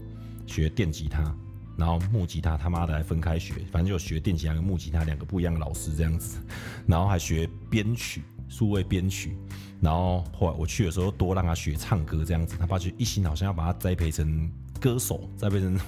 [0.46, 1.35] 学电吉他。
[1.76, 6.38] 然后木吉他他妈的还分开学，反正就学电吉他跟木吉他两个不一样的老师这样子，
[6.87, 9.37] 然后还学编曲，数位编曲。
[9.80, 14.48] 然后后来我去的时候多让他学唱歌这样子，他爸就一心好像要把他栽培成
[14.84, 15.78] 歌手，再变成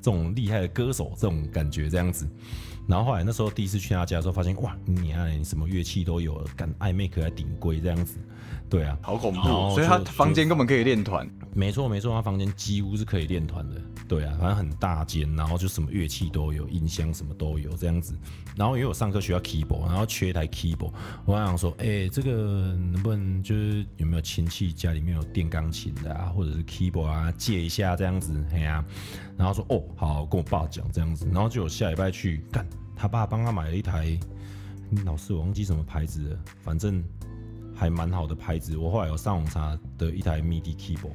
[0.00, 2.28] 这种厉害的歌手这种感觉这样子。
[2.90, 8.18] 然后后来那时候第一次去他家的时候，发现哇，你看什么乐器都有，干暧昧可还顶贵这样子。
[8.68, 9.42] 对啊，好恐怖！
[9.74, 11.28] 所以他房间根本可以练团。
[11.52, 13.80] 没错没错，他房间几乎是可以练团的。
[14.08, 18.14] 对啊，反正很大间，然后就什么乐器都有，音箱什么都有这样子。
[18.56, 20.92] 然后因为我上课需要 keyboard，然后缺一台 keyboard，
[21.24, 22.30] 我想说，哎，这个
[22.92, 28.84] 能不能就是有没有亲戚家里面有电钢琴的啊，或者是 keyboard 啊，借一下这样子，嘿啊。
[29.40, 31.26] 然后说，哦，好，跟我爸讲这样子。
[31.32, 34.16] 然后就有下礼拜去干，他爸帮他买了一台，
[35.04, 37.02] 老师我忘记什么牌子了，反正。
[37.72, 41.14] 还蛮好的牌子，我后来有上网查的一台 MIDI keyboard。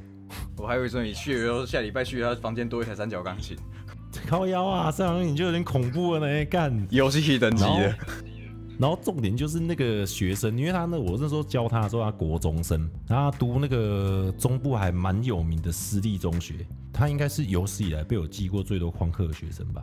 [0.56, 3.56] 我还以为说你去，然后下礼拜去他房间多一台三角钢琴。
[4.26, 7.96] 靠腰啊，这样你就有点恐怖了呢，干游戏等级的。
[8.78, 16.54] 然后重点就是那个学生，因为他那我那时候教他的时候，他国中生，他读那个中部还蛮有名的私立中学，
[16.92, 19.82] 他应该是有史以来被我记过最多旷课的学生吧。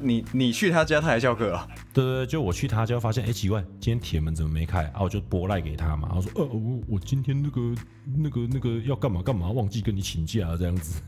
[0.00, 1.66] 你你去他家，他还教课啊？
[1.92, 5.00] 对对，就我去他家，发现哎奇怪，今天铁门怎么没开啊？
[5.00, 7.74] 我就拨赖给他嘛，他说呃我我今天那个
[8.16, 11.02] 那个那个要干嘛干嘛，忘记跟你请假这样子。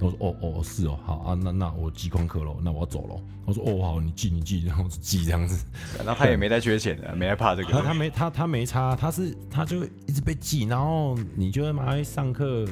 [0.00, 3.20] 我说哦哦是哦，好啊，那那我记旷课喽，那我要走喽。
[3.44, 5.64] 我说哦好，你记你记，然后记这样子。
[6.04, 7.70] 那他也没在缺钱的，没在怕这个。
[7.70, 12.66] 他他没他他没差，他是他就一直被记，然后你就妈上上课，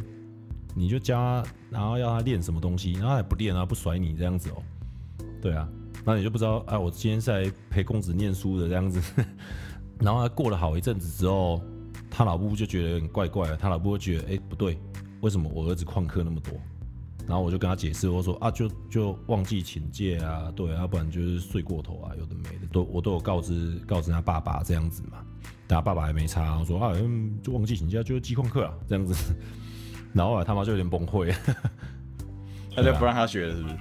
[0.74, 4.62] 你就教他，然后要他练什么东西，然后也不练啊，不甩你这样子哦。
[5.42, 5.68] 对啊，
[6.04, 9.00] 那你就不知道哎，我今天是来陪公子念书的这样子。
[10.00, 11.60] 然后他过了好一阵子之后，
[12.10, 13.56] 他老婆就觉得有点怪怪的。
[13.56, 14.78] 他老婆觉得哎不对，
[15.20, 16.54] 为什么我儿子旷课那么多？
[17.28, 25.18] 然后我就跟他解释，我说啊就就忘记请假啊，对，要不然就是睡过头啊，有的没的都我都有告知告知他爸爸这样子嘛。
[25.66, 26.94] 但他爸爸还没查，我说啊
[27.42, 29.14] 就忘记请假，就是记旷课啊这样子。
[30.14, 31.30] 然后来他妈就有点崩溃，
[32.74, 33.76] 他就不让他学了，是不是？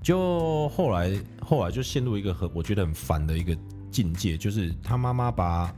[0.00, 3.54] 就后来，后来就陷入一个很我觉得很烦的一个
[3.90, 5.70] 境界，就是他妈妈把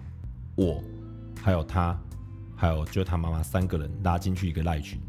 [0.54, 0.80] 我，
[1.42, 2.00] 还有他，
[2.54, 5.00] 还有就他妈妈三个人拉进去一个赖群，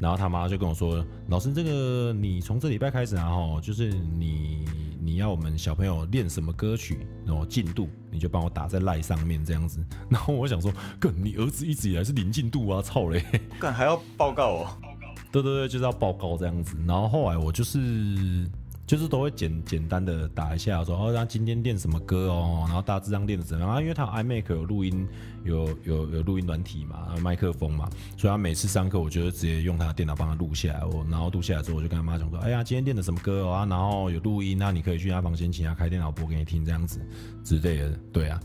[0.00, 4.64] 然后他妈就跟我说：“老师，这个你从这礼拜开始，啊，吼就是你
[4.98, 9.84] 你要我们小朋友练什么歌曲，然后进度你就帮我打在赖上面这样子。
[10.08, 13.22] ”然后我想说：“哥，你儿子一直以来是零进度啊，操嘞！
[13.60, 14.66] 干还要报告哦。”
[15.30, 16.76] 对对对，就是要报告这样子。
[16.88, 17.78] 然后后来我就是
[18.90, 23.80] 就是都会简简单的打一下，说哦，他今天练什么歌哦，然后大致上练的怎么样啊？
[23.80, 25.06] 因为他有 iMac 有录音，
[25.44, 30.84] 有有有录音软体嘛，麦克风嘛，所以他每次上课，我就直接用他的电脑帮他录下来。
[30.84, 33.64] 我然后录下来之后，我就跟他妈讲说，哎呀，今天练的什么歌哦？
[33.70, 37.00] 然后有录音，那你可以去他房间请他开电脑播给你听，这样子
[37.44, 37.92] 之类的。
[38.12, 38.40] 对啊。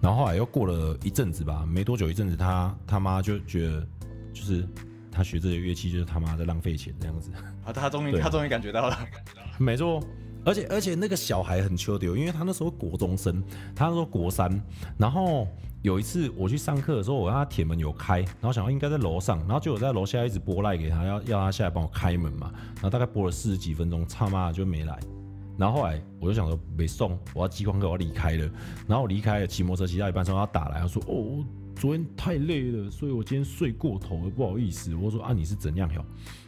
[0.00, 3.86] 然后后来又过了一阵子吧，没多久一阵子，他他妈就觉得
[4.32, 4.66] 就是。
[5.10, 7.30] 他学这些乐器就是他妈在浪费钱这样子
[7.64, 7.72] 啊！
[7.72, 8.98] 他终于他终于感觉到了，
[9.58, 10.02] 没错。
[10.42, 13.42] 而且而且那个小孩很秋丢，因为他那时候国中生，
[13.76, 14.50] 他那时候国三。
[14.96, 15.46] 然后
[15.82, 22.50] 有一次我去上课的时候，我让他铁门有开，然后想要应该在楼上，然后就我在楼下一直拨赖给他，要要他下来帮我开门嘛。
[22.76, 24.98] 然后大概拨了四十几分钟，他妈就没来。
[25.58, 28.50] 然后后来我就想说没送，我要激光课，我要离开了。
[28.88, 31.44] 然后我离开了，骑摩托车骑到一半时候，他打来，他说哦。
[31.80, 34.94] 昨天太累了，所以我今天睡过头了，不好意思。
[34.94, 35.90] 我说啊，你是怎样？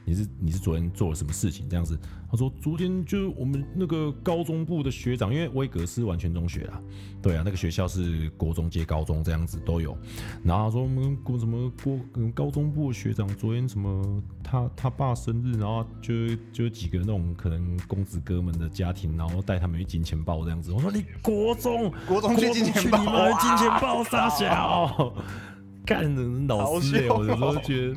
[0.05, 1.69] 你是你是昨天做了什么事情？
[1.69, 1.99] 这样子，
[2.31, 6.81] 他说昨天就是我们那个高中部的学长，因为威格斯完全中学啦，
[7.23, 9.97] 对啊，那个学校是国中接高中这样子都有。
[10.43, 16.13] 然后他说我们国什么国嗯高中部的学长昨天什么他他爸生日，然后就
[16.53, 20.73] 就几个那种可能公子哥们的家庭，然后带他们去金钱豹这样子。
[20.73, 25.15] 我说你国中国中去金钱豹你们金钱豹傻小，
[25.87, 27.97] 干人老师欸，我有时候觉得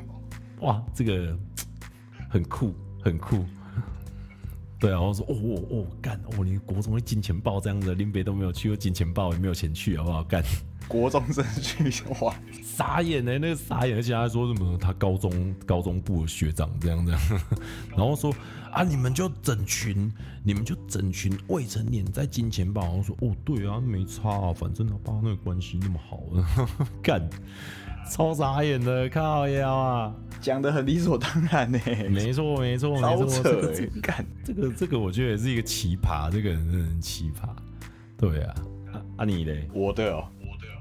[0.62, 1.38] 哇，这个
[2.36, 3.46] 很酷，很酷。
[4.78, 10.22] 对啊，我说哦哦哦，干哦，你国中会金钱豹这样的，林北都没有去过金钱豹，也没有钱去，好不好？
[10.26, 10.44] 干，
[10.86, 17.22] 国中生去哇，傻眼呢、那个傻眼，而且还说什么他高中高中部的学长这样这样，
[17.96, 18.36] 然后说
[18.70, 20.12] 啊，你们就整群，
[20.44, 26.20] 你们就整群未成年在金钱豹，然后说哦，对啊，没差啊，反正他爸那个关系那么好，
[27.02, 27.28] 干，
[28.10, 30.14] 超傻眼的，靠腰啊！
[30.42, 34.26] 讲的很理所当然呢，没错，没错，没错，超扯这个欸干。
[34.44, 37.50] 这个这个，我觉得也是一个奇葩，这个人真的很奇葩。
[38.18, 38.56] 对啊，
[38.94, 40.24] 啊啊你嘞，我的哦，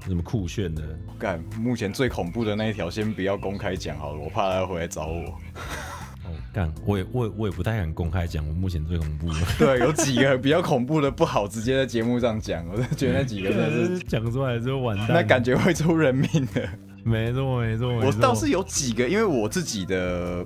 [0.03, 0.83] 有什么酷炫的？
[1.17, 5.23] 干，目前最恐怖的那一条先不要公开讲好了，我怕他回来找我。
[6.25, 15.07] 哦，干，我也我也我也不太敢公开讲，我目前最恐怖的， 对，有几个比较恐怖的不好直接在节目上讲，我就觉得那几个真的是， 讲出来就完蛋。
[15.09, 16.69] 那感觉会出人命的。
[17.07, 20.43] 没错没错，我倒是有几个，因为我自己的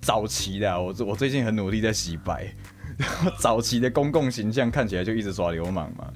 [0.00, 2.50] 早期的、啊，我我最近很努力在洗白，
[2.96, 6.10] 然 后早期的公共形象看起来就一直耍流氓嘛。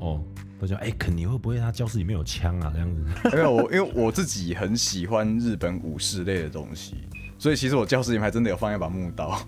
[0.00, 0.20] 哦，
[0.58, 2.72] 都讲哎，肯尼会不会他教室里面有枪啊？
[2.74, 3.04] 这样子，
[3.36, 6.96] 因为我因为我自己很喜欢日本武士类的东西，
[7.38, 9.40] 所以其实我教室里面还真的有放一把木刀，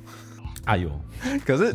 [0.67, 0.89] 哎呦，
[1.45, 1.75] 可是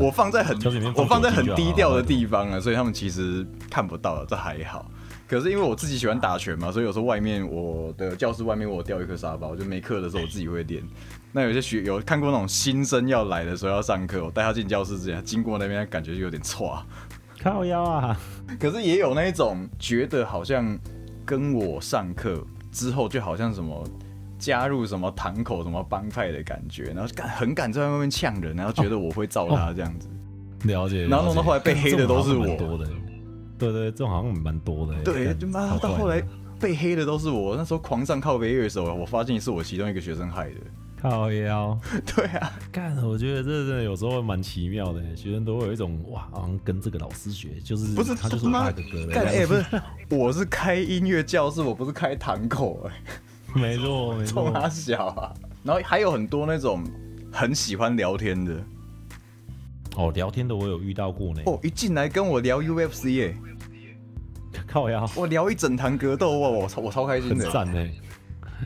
[0.00, 0.58] 我放在很
[0.96, 4.90] 我放在很低调的地方啊，所以他们其实看不到，这还好。
[5.34, 10.80] 可是因为我自己喜欢打拳嘛，所以有时候外面我的教室外面我有吊一颗沙包，就没课的时候我自己会练。
[11.32, 16.80] 那有些学有看过那种新生要来的时候要上课，我带他进教室之前，经过那边感觉就有点歘。
[17.42, 18.16] 靠腰啊，
[18.60, 20.78] 可是也有那一种觉得好像
[21.26, 23.84] 跟我上课之后就好像什么
[24.38, 30.08] 加入什么堂口什么帮派的感觉，然后敢很敢在外面呛人，然后觉得我会罩他这样子。
[30.62, 31.08] 了解。
[31.08, 32.46] 然后弄到后来被黑的都是我。
[33.58, 34.94] 对对，这种好像蛮多的。
[35.02, 36.22] 对，干就妈到后来
[36.60, 37.56] 被黑的都是我。
[37.56, 40.56] 那时候狂上靠背乐手，我发现是我其中一个学生害的。
[41.00, 41.78] 靠腰。
[42.16, 49.64] 对啊，干，我觉得这真的有时候蛮奇妙的，学生都会有一种哇，好像跟这个老师学，就是不是他就是我妈大哥哥的干哎、不是，
[50.08, 53.02] 我是开音乐教室，我不是开堂口哎、
[53.60, 55.30] 没错没错，冲他小啊。
[55.62, 56.82] 然后还有很多那种
[57.30, 58.54] 很喜欢聊天的
[59.96, 63.34] 哦，聊天的我有遇到过呢，哦，一进来跟我聊 UFC 哎、
[64.66, 67.88] 靠腰，我聊一整堂格斗哇，我超我超开心很的，赞呢，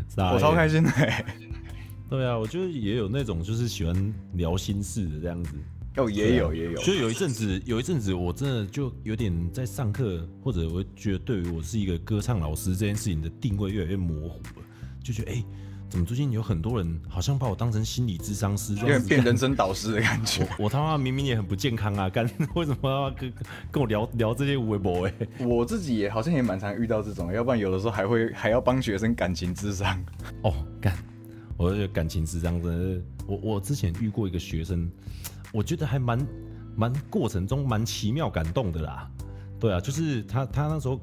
[0.09, 1.25] 傻我超开心的、欸。
[2.09, 5.55] 对啊，我觉得也有那种就是喜欢聊心事的这样子。
[5.97, 14.65] 哦，也有也有，就有一阵子，有一阵子我真的就有点在上课，或者我觉得对于我是一个歌唱老师这件事情的定位越来越模糊了，
[15.03, 15.45] 就觉得哎、
[15.89, 20.47] 怎么最近有很多人好像把我当成心理智商师有点变人生导师的感觉。
[20.59, 23.33] 我我他妈明明也很不健康啊，干 为什么要跟
[23.71, 25.15] 跟我聊聊这些微博哎？
[25.41, 29.99] 我自己也好像也蛮常遇到这种，要不然有的时候还会还要帮学生感情智商。
[30.43, 30.95] 哦，干，
[31.57, 34.91] 我觉得感情智商真的是，我我之前遇过一个学生，
[35.53, 36.27] 我觉得还蛮
[36.77, 39.11] 蛮过程中蛮奇妙感动的啦。
[39.59, 41.01] 对啊，就是他他那时候，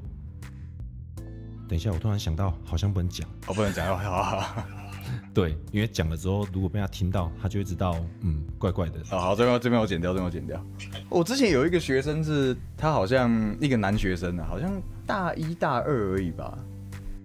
[1.68, 3.28] 等一下，我突然想到，好像不能讲。
[3.48, 4.64] 哦、不能讲，好好好
[5.34, 9.00] 对，因为讲了之后，如果被他听到，他就会知道，嗯，怪怪的。
[9.06, 10.64] 好好，这边这边我剪掉，这边我剪掉。
[11.08, 16.58] 我之前有一个学生是，他好像一个男学生啊，好像大一大二而已吧。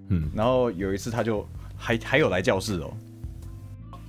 [0.09, 2.93] 嗯，然后有一次他就还还有来教室哦，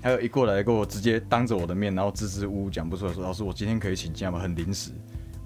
[0.03, 4.39] 还有一过来跟我直接当着我的面，然后支支吾吾讲不出来说，老师我今天可以请假吗？
[4.39, 4.91] 很临时，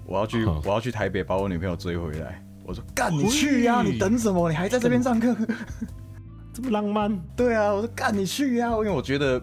[0.05, 2.43] 我要去哦我要去台北把我女朋友追回来。
[2.67, 4.49] 我说干你去呀、你等什么？
[4.49, 5.33] 你还在这边上课？
[6.53, 9.41] 这么浪漫，对啊，我说干你去呀、因为我觉得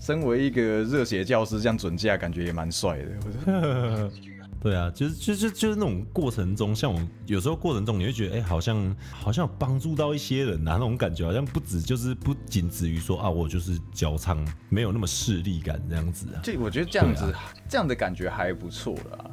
[0.00, 3.08] 身为一个热血教师，这样准假感觉也蛮帅的。
[3.24, 4.10] 我说
[4.60, 16.40] 对啊，就是就就就是那种过程中，像我有时候过程中，你会觉得，哎、好像好像有帮助到一些人啊，那种感觉好像不止就是不仅止于说啊，我就是教唱，没有那么势力感这样子啊。
[16.42, 17.34] 这我觉得这样子，对
[17.68, 19.30] 这样的感觉还不错啦。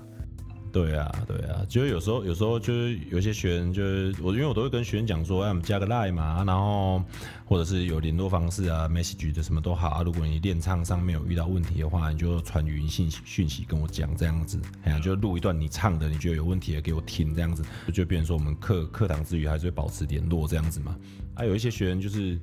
[0.78, 7.04] 对啊，对啊，就是有时候有时候就是有些学员就是我，因为我都会跟学员讲说，哎，我们加个 line 嘛，然后
[7.46, 10.04] 或者是有联络方式啊，message 的什么都好啊。
[10.04, 20.96] 如果你练唱上面有遇到问题的话，你就传语音信息讯息跟我讲这样子，哎呀，就录一段你唱的，你觉得有问题的给我听这样子，就变成说我们课课堂之余还是会保持联络这样子嘛。
[21.34, 22.40] 啊，有一些学员就是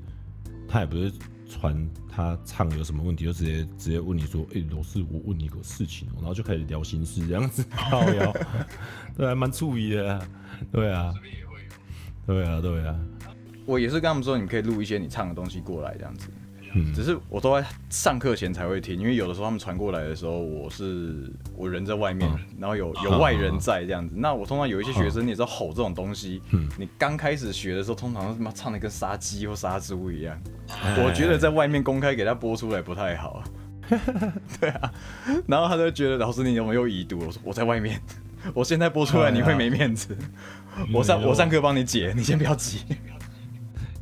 [0.66, 1.12] 他也不是
[1.48, 8.32] 传他唱有什么问题，就直接直接问你说，哎、老师，我问你个事情哦，然后就开始聊心事这样子， 靠腰，
[9.16, 10.28] 对，还蛮注意的，
[10.72, 11.12] 对啊，
[12.26, 12.98] 对啊，对啊，
[13.66, 16.28] 我也是跟他们说，你可以录一些你唱的东西过来这样子。
[16.74, 24.14] 嗯只是我都在上课前才会听，因为有的时候他们传过来的时候，我是我人在外面，然后有有外人在这样子。
[24.16, 26.42] 那我通常有一些学生，你知道吼这种东西，
[26.76, 30.38] 你刚开始学的时候，通常他妈唱的跟杀鸡或杀猪一样。
[30.98, 33.42] 我觉得在外面公开给他播出来不太好。
[34.58, 34.92] 对啊，
[35.46, 37.18] 然后他就觉得老师你有没有已读？
[37.18, 38.00] 我说我在外面，
[38.54, 40.16] 我现在播出来你会没面子。
[40.92, 42.80] 我上我上课帮你解，你先不要急。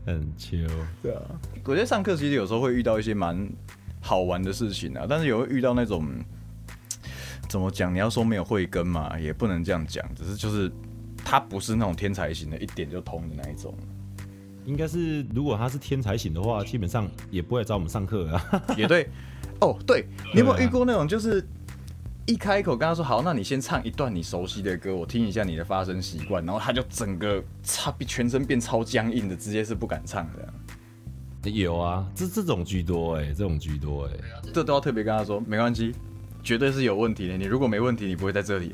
[0.04, 0.56] 很秋，
[1.02, 1.22] 对啊，
[1.64, 3.48] 我觉得上课其实有时候会遇到一些蛮
[4.00, 6.04] 好玩的事情啊，但是也会遇到那种
[7.48, 7.94] 怎么讲？
[7.94, 10.70] 你要说没有慧根嘛，也不能这样讲，只是就是
[11.24, 13.74] 他不是那种天才型的，一点就通的那一种。
[14.64, 18.62] 应该是如果他是天才型的话，基本上也不会找我们上课啊。
[18.76, 19.08] 也对，
[19.60, 21.44] 哦，对你有没有遇过那种就是？
[22.26, 31.50] 一开口跟他说好，那你先唱一段你熟悉的歌，我听一下你的发声习惯，然后他就整个超全身变超僵硬的，直接是不敢唱的。
[31.50, 34.12] 有啊，这这种居多哎、这种居多哎、
[34.54, 35.92] 这都要特别跟他说，没关系，
[36.42, 37.36] 绝对是有问题的。
[37.36, 38.72] 你如果没问题，你不会在这里。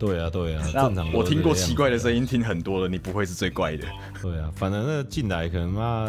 [0.00, 1.12] 对啊，对啊，正常。
[1.12, 2.20] 我听过奇怪的声音。
[2.20, 3.84] 音，听很多了，你不会是最怪的。
[4.20, 6.06] 对啊，反正那进来可能妈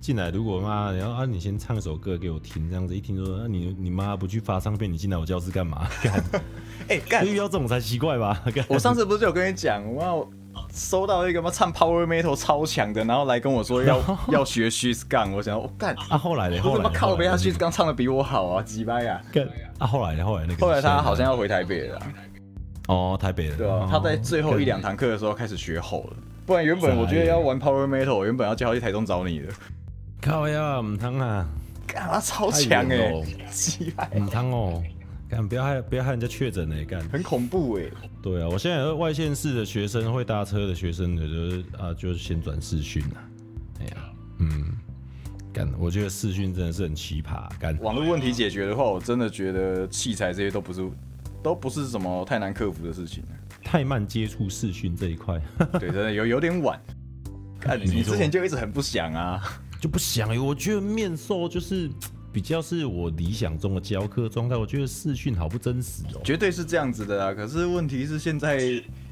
[0.00, 5.86] 进来，如果妈然后啊，你先唱一首歌给我听，这样子一听说，啊你你妈不去发唱片，你进来我教室干嘛？
[6.02, 6.24] 干，
[6.88, 7.26] 哎、干！
[7.26, 8.42] 遇到这种才奇怪吧？
[8.54, 10.28] 干我上次不是就有跟你讲，哇，我
[10.72, 19.22] 收到一个妈唱 Power Metal 超强的，然后来跟我说要要学 She's Gone，我想我干，啊，后来的，我后来他妈靠背，他 She's Gone 唱的比我好啊，鸡掰呀！
[19.32, 22.06] 干啊，后来的，后来那个，后来他好像要回台北了啊，
[22.88, 29.48] 哦，台北的，对啊哦，他在最后一两堂课的时候开始学吼了，不然原本我觉得要玩 Power Metal，原本要叫他去台中找你的，
[30.20, 31.48] 靠呀，唔汤啊，
[31.86, 34.82] 干他超强哎太远了哦，鸡掰，唔汤哦，
[35.28, 37.00] 干不要害不要害人家确诊哎，干。
[37.08, 37.84] 很恐怖哎。
[38.22, 43.16] 对啊，我现在有外县市的学生会搭车的学生，就是啊，就是先转视讯了。
[43.80, 43.92] 哎呀，
[44.38, 44.72] 嗯，
[45.52, 47.76] 干，我觉得视讯真的是很奇葩，干。
[47.80, 50.82] 网络问题解决的话，我真的觉得器材这些都不是
[51.44, 53.22] 都不是什么太难克服的事情。
[53.62, 55.38] 太慢接触视讯这一块
[55.78, 56.80] 对，真的有有点晚。
[57.60, 59.42] 看你之前就一直很不想啊，
[59.80, 61.90] 就不想欸，我觉得面授就是
[62.32, 66.20] 比较是我理想中的教课状态，我觉得视讯好不真实哦。
[66.24, 67.34] 绝对是这样子的啊。
[67.34, 68.58] 可是问题是现在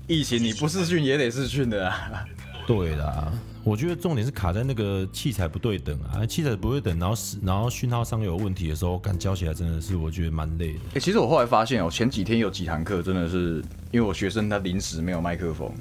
[0.06, 2.24] 疫情，你不视讯也得视讯的啊。
[2.66, 3.32] 对啦，
[3.64, 10.80] 我觉得重点是卡在那个器材不对等啊，器材不对等，然后是然后讯号上有问题的时候，干教起来真的是我觉得蛮累的。
[10.94, 15.72] 哎、其实我后来发现哦、前几天有几堂课真的是因为我学生他临时没有麦克风，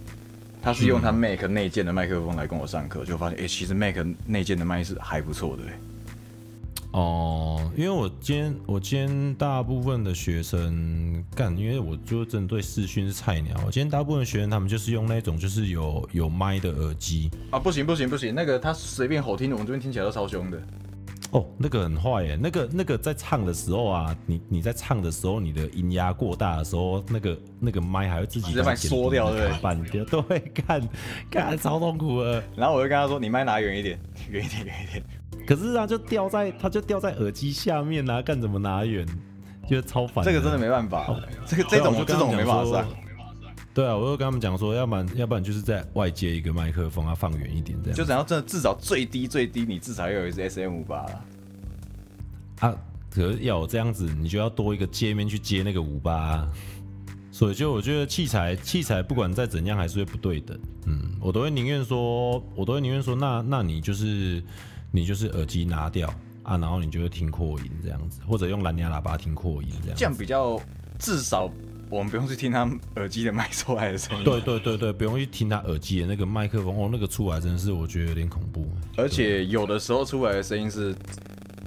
[0.62, 5.80] 他是用他 Mac 内建的麦克风来跟我上课，就发现哎、其实 Mac 内建的麦是还不错的、欸。
[6.92, 13.56] 哦，因为我今天我今天大部分的学生干，因为我就真的对视讯是菜鸟。
[13.66, 20.62] 我今天大部分的学生他们就是用那种就是有有麦的耳机，啊，不行不行不行，那个他随便吼听的，我们这边听起来都超凶的。
[21.32, 30.90] 哦，那个很坏耶，那个那个在唱的时候啊，你你在唱的时候，你的音压过大的时候，那个那个麦还会自己缩掉对不对半掉，对，干
[31.30, 32.44] 干超痛苦的。
[32.54, 33.98] 然后我就跟他说：“你麦拿远一点，
[34.30, 35.04] 远一点，远一点。
[35.46, 39.06] 可是啊，就掉在它就掉在耳机下面啊，干怎么拿远？
[39.68, 40.24] 觉得超烦。
[40.26, 41.16] 这个真的没办法，
[41.46, 42.88] 这个这种这种没办法上。
[43.74, 47.98] 对啊，我就跟他们讲说，要不然要不然就是在外接一个麦克风，啊放远一点这样。
[47.98, 51.26] 就只要真的至少最低最低，你至少要有一支 S M 五八啦。
[52.60, 52.76] 啊，
[53.10, 56.50] 可是要有这样子，你就要多一个界面去接那个五八、啊，
[57.32, 64.44] 所以就我觉得器材器材不管再怎样还是会不对等，嗯，我都会宁愿说，我都会宁愿说，那那你就是
[64.92, 66.14] 你就是耳机拿掉
[66.44, 69.96] 啊，然后你就会听扩音这样子，或者用蓝牙喇叭听扩音这样子。
[69.98, 70.60] 这样比较
[71.00, 71.50] 至少
[71.90, 74.24] 我们不用去听他耳机的麦出来的声音。
[74.24, 78.68] 对对对对，不用去听他耳机的那个麦克风哦，那个出来真的是我觉得有点恐怖。
[78.98, 80.96] 而且有的时候出来的声音是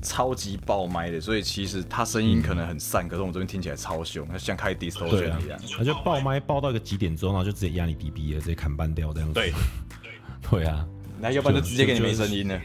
[0.02, 9.34] 超级爆麦的，所以其实他声音可能很散，可是我们这边听起来超凶，它像开对 distortion 啊一样。，他就爆麦爆到一个极点之后，然后就直接压你 dB 了，直接砍半掉这样子。
[9.34, 9.52] 对，
[10.50, 10.86] 对啊，
[11.20, 12.60] 那要不然就直接给你没声音了。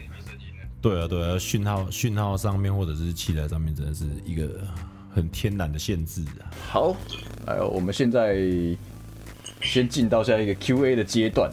[0.82, 4.48] 对啊，对啊，讯号讯号上面或者是器材上面，真的是一个
[5.14, 6.48] 很天然的限制啊。
[6.68, 6.96] 好，
[7.46, 8.38] 来，我们现在
[9.60, 11.50] 先进到下一个 Q&A 的阶段。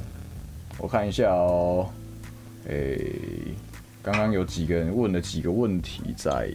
[0.78, 1.90] 我看一下哦，
[2.68, 3.12] 诶、
[4.02, 6.50] 刚刚有几个人问了几个问题在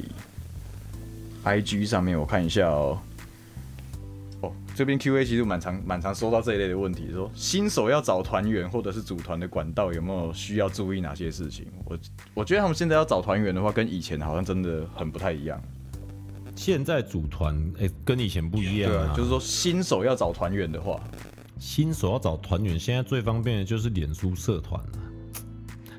[1.44, 2.98] IG 上面，我看一下哦。
[4.72, 11.66] 哦，这边 Q A 其实蛮常蛮常收到这一类的问题，说新手要找团员或者是组团的管道有没有需要注意哪些事情？
[11.84, 11.98] 我
[12.34, 15.60] 我觉得他们现在要找团员的话，跟以前好像真的很不太一样。
[16.54, 21.00] 现在组团哎、跟以前不一样啊，就是说新手要找团员的话，
[21.58, 25.00] 新手要找团员，现在最方便的就是脸书社团啊。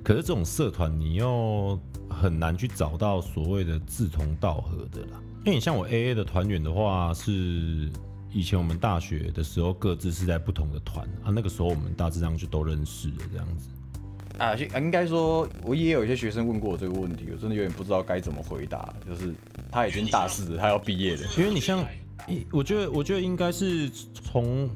[0.04, 5.20] 可是这种社团你又很难去找到所谓的志同道合的啦。
[5.46, 7.90] 因为你像我 A A 的团员的话，是
[8.34, 13.70] 以前我们大学的时候各自是在不同的团啊，那个时候我们大致上就都认识了这样子。
[14.40, 18.92] 啊，应该说，我也有一些学生问过我这个问题，我真的有点不知道该怎么回答。
[19.08, 19.32] 就是
[19.72, 21.86] 他已经大四了，他要毕业了，因为你像，
[22.28, 24.68] 一我觉得我觉得应该是从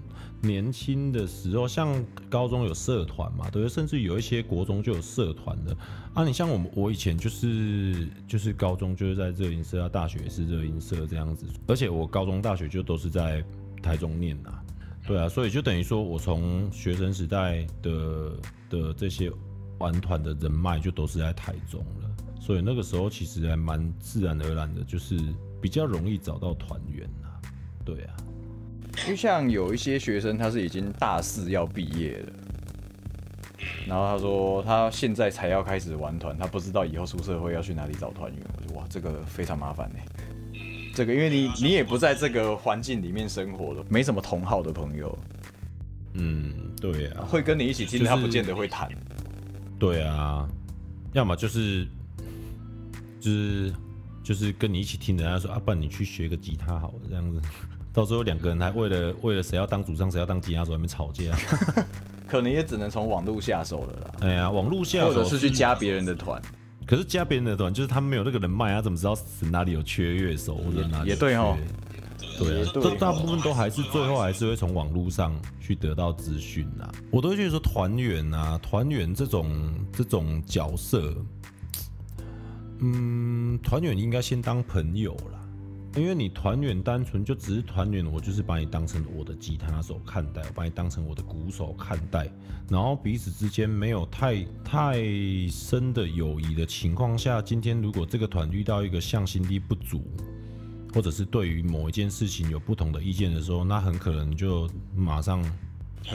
[0.42, 3.68] 年轻的时候，像高中有社团嘛，对？
[3.68, 5.76] 甚至有一些国中就有社团的
[6.14, 6.24] 啊。
[6.24, 13.44] 你像我们，我以前就是就是高中就是在热音社，大学也是热音社这样子，而且我高中、大学就都是在
[13.82, 14.64] 台中念啊。
[15.06, 18.32] 对啊，所以就等于说我从学生时代的
[18.70, 19.32] 的这些
[19.80, 25.18] 玩团的人脉就都是在台中了，所以那个时候其实还蛮自然而然的，就是
[25.62, 27.40] 比较容易找到团员啊。
[27.86, 28.18] 对啊，
[29.06, 32.34] 因为像有一些学生他是已经大四要毕业了，
[33.88, 38.42] 然后他说他现在才要开始玩团，他不知道以后出社会要去哪里找团员。
[38.58, 40.00] 我说哇，这个非常麻烦呢。
[40.94, 45.18] 这个因为你你也不在这个环境里面生活了，没什么同好的朋友
[46.14, 48.90] 嗯，对啊，会跟你一起听，就是他不见得会弹。
[49.78, 50.50] 对啊，
[51.14, 51.88] 要么就是
[53.20, 53.74] 就是
[54.24, 57.40] 就是跟你一起听的，人家说啊，不然你去学个吉他好了，这样子，
[57.98, 61.36] 到最后两个人还为了为了谁要当主唱，谁要当吉他手，还没吵架。
[62.30, 66.40] 可能也只能从网络下手了啦，哎呀，网络下手或者是去加别人的团。
[66.86, 69.18] 可是加别人的团，就是他们没有那个人脉，他怎么知道
[69.52, 71.58] 哪里有缺乐手或者哪里有也对哦
[72.38, 76.88] 对啊，也对都大部分都还是最后还是会从网络上去得到资讯呐。
[77.10, 81.16] 我都会觉得说团员啊，团员这种这种角色，
[82.78, 85.37] 嗯，团员应该先当朋友啦。
[85.96, 92.30] 因为你团员单纯就只是团员，我就是把你当成我的吉他手看待，我把你当成我的鼓手看待，
[92.70, 95.02] 然后彼此之间没有太太
[95.50, 100.04] 深的友谊的情况下，今天如果这个团遇到一个向心力不足，
[100.94, 105.42] 或者是对于某一件事情有不同的意见的时候，那很可能就马上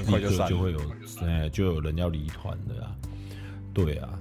[0.07, 0.81] 立刻就会有
[1.23, 2.97] 哎就有人要离团的啦，
[3.75, 4.17] 对啊，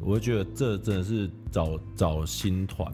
[0.00, 2.92] 我觉得这真的是找找新团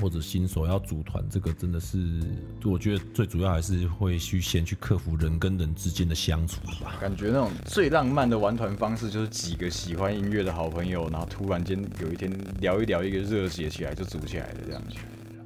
[0.00, 2.20] 或者新手要组团，这个真的是
[2.64, 6.96] 我觉得最主要还是会去先去克服人跟人之间的相处吧。
[7.00, 14.96] 感觉那种最浪漫的玩团方式，就是几个喜欢音乐的好朋友，然后突然间有一天聊一聊，一个热血起来就组起来的这样子。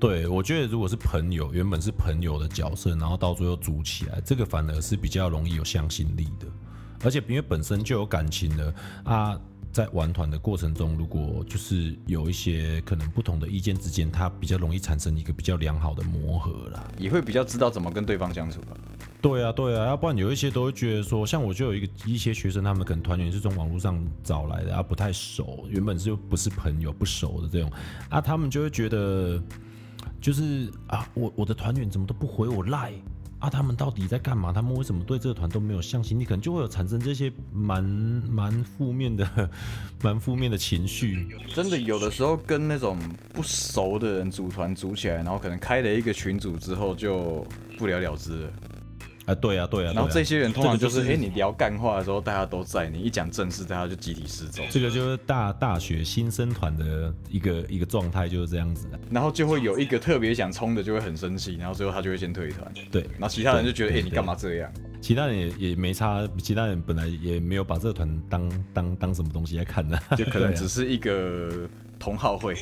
[0.01, 6.47] 对，我觉得如果是朋友，原本是朋友的角色，然后到最后组起来，这个反而是比较容易有向心力的，
[7.03, 8.75] 而且因为本身就有感情了
[9.05, 9.41] 啊，
[9.75, 16.89] 在玩团的过程中，如果就是有一些可能不同的意见之间，它比较容易产生一个比较良好的磨合啦。
[16.97, 18.77] 也会比较知道怎么跟对方相处吧。
[19.21, 27.69] 对啊，对啊，要不然有一些都会觉得说，像我就有一个一些学生，他们可能团员是从网络上找来的，啊，不太熟，原本是不是朋友不熟的这种，
[28.09, 29.43] 啊，他们就会觉得，
[30.21, 32.93] 就是啊，我我的团员怎么都不回我赖
[33.45, 34.51] 啊，他们到底在干嘛？
[34.55, 36.25] 他们为什么对这个团都没有向心力？
[36.25, 39.51] 可能就会有产生这些蛮蛮负面的、
[40.01, 41.29] 蛮负面的情绪。
[41.55, 42.99] 真的有的时候跟那种
[43.35, 48.53] 不熟的人组团组起来，然后可能开了一个群组之后就不了了之了。
[49.27, 49.93] 啊，对啊，对啊，对啊。
[49.95, 58.89] 然后这些人通常就是，哎、这个你聊干话的时候大家都在，你一讲正事，大家就集体失踪，这个就是大大学新生团的一个一个状态，就是这样子。
[58.89, 58.99] 的。
[59.11, 64.73] 然后就会有一个特别想冲的就会很生气，然后最后他就会先退团，对，然后其他人就觉得，哎、对你干嘛这样？
[65.01, 71.69] 其他人也也没差，其他人本来也没有把这个团当当当什么东西来看的，就可能 只是一个
[71.99, 72.55] 同好会。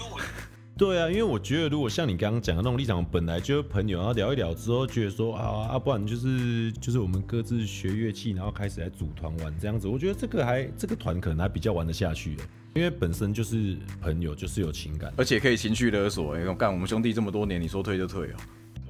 [0.83, 12.37] 对啊，因为我觉得如果像你刚刚讲的那种立场，本来就是朋友，然后聊一聊之后，觉得说啊啊，不然就是就是我们各自学乐器，然后开始来组团玩这样子，我觉得这个还这个团可能还比较玩得下去，
[12.75, 15.13] 因为本身就是朋友，就是有情感。
[15.17, 18.37] 而且可以情绪勒索、哎，我干我们兄弟这么多年，你说退就退哦、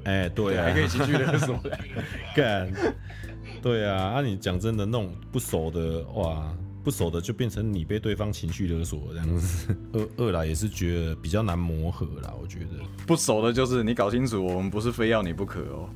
[0.05, 1.61] 哎，对啊，还可以情绪勒索。
[2.35, 2.73] 干，
[3.61, 9.77] 对啊，啊，你讲真的，那种不熟的，哇，不熟的就变成你被对方情绪勒索这样子。
[9.93, 12.71] 二二来也是觉得比较难磨合啦，我觉得。
[13.07, 15.89] 不熟的就是你搞清楚，我们不是非要你不可哦、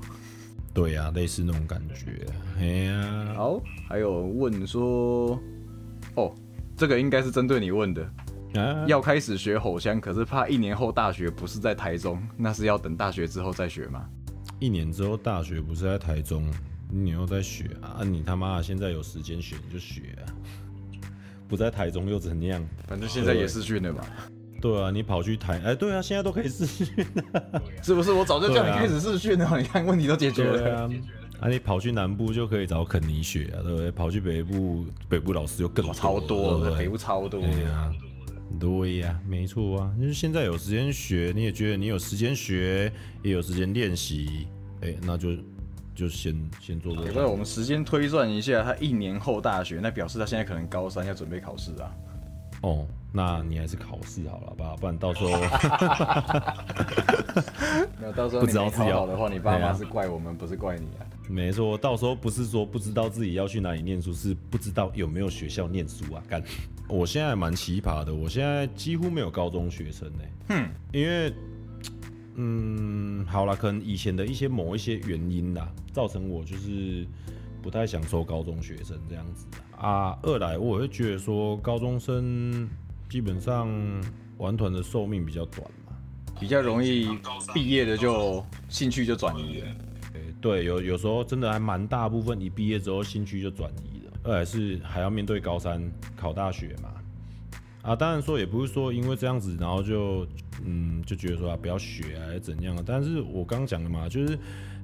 [0.72, 2.24] 对呀、类似那种感觉。
[2.58, 5.40] 哎呀、好，还有问说，
[6.14, 6.32] 哦，
[6.76, 8.02] 这个应该是针对你问的，
[8.54, 14.08] 啊，要开始学吼香，可是怕一年后大学不是在台中，那是要等大学之后再学吗？
[14.60, 16.48] 一年之后大学不是在台中，
[16.90, 18.04] 你又在学啊？
[18.04, 20.32] 你他妈现在有时间学你就学啊！
[21.48, 22.62] 不在台中又怎样？
[22.86, 24.04] 反正现在也是训了嘛。
[24.60, 26.86] 对啊，你跑去台哎，对啊，现在都可以试训
[27.82, 28.10] 是不是？
[28.10, 30.76] 我早就叫你开始试训了，你看问题都解决了。
[30.76, 30.90] 啊，
[31.40, 33.90] 啊，你跑去南部就可以找肯尼学啊，对不对？
[33.90, 37.40] 跑去北部，北部老师就更超多了，北部超多。
[37.42, 37.92] 对啊，
[38.58, 42.90] 对呀，没错啊，就是现在有时间学，你也觉得你有时间学，
[43.22, 44.48] 也有时间练习，
[44.80, 45.28] 哎，那就
[45.96, 46.94] 就先先做。
[46.94, 51.90] 不是，我们时间推算一下，他一年后大学，那表示他现在可能高三要准备考试啊。
[52.62, 55.30] 哦，那你还是考试好了吧，不然到时候，
[58.00, 61.06] 没有到时候不知道考好的话，你爸妈是怪我们，不是怪你啊。
[61.28, 66.22] 没错，到时候不是说不知道自己要去哪里念书，是不知道有没有学校念书啊。
[66.28, 66.42] 干，
[66.88, 70.24] 我现在蛮奇葩的，我现在几乎没有高中学生呢。
[70.48, 71.32] 哼，因为，
[72.36, 77.06] 嗯，好了，可能以前的一些某一些原因啦，造成我就是
[77.62, 80.18] 不太想收高中学生这样子啊。
[80.22, 82.68] 二来，我会觉得说高中生
[83.08, 83.68] 基本上
[84.38, 85.96] 玩团的寿命比较短嘛，
[86.38, 87.08] 比较容易
[87.54, 89.66] 毕业的就兴趣就转移了。
[90.38, 94.12] 对，有有时候真的还蛮大部分，一毕业之后兴趣就转移了。
[94.22, 95.82] 二来是还要面对高三
[96.14, 96.90] 考大学嘛，
[97.86, 100.26] 啊，当然说也不是说因为这样子，然后就
[100.64, 102.76] 嗯就觉得说啊不要学啊，怎样。
[102.84, 104.36] 但是我刚讲的嘛，就是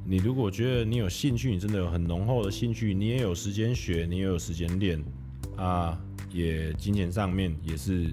[0.05, 5.03] 你如果觉得你有兴趣，你真的有很浓厚的兴趣，你也有时间学，你也有时间练，
[5.57, 6.00] 啊，
[6.32, 8.12] 也金钱上面也是。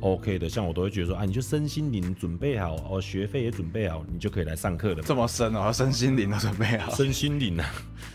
[0.00, 5.02] OK 的，像我都会觉得说，啊，你就身心灵准备好，哦，学费也准备好，你就可以来上课了。
[5.02, 6.94] 这么深哦，身心灵都准备好。
[6.94, 7.66] 身心灵啊，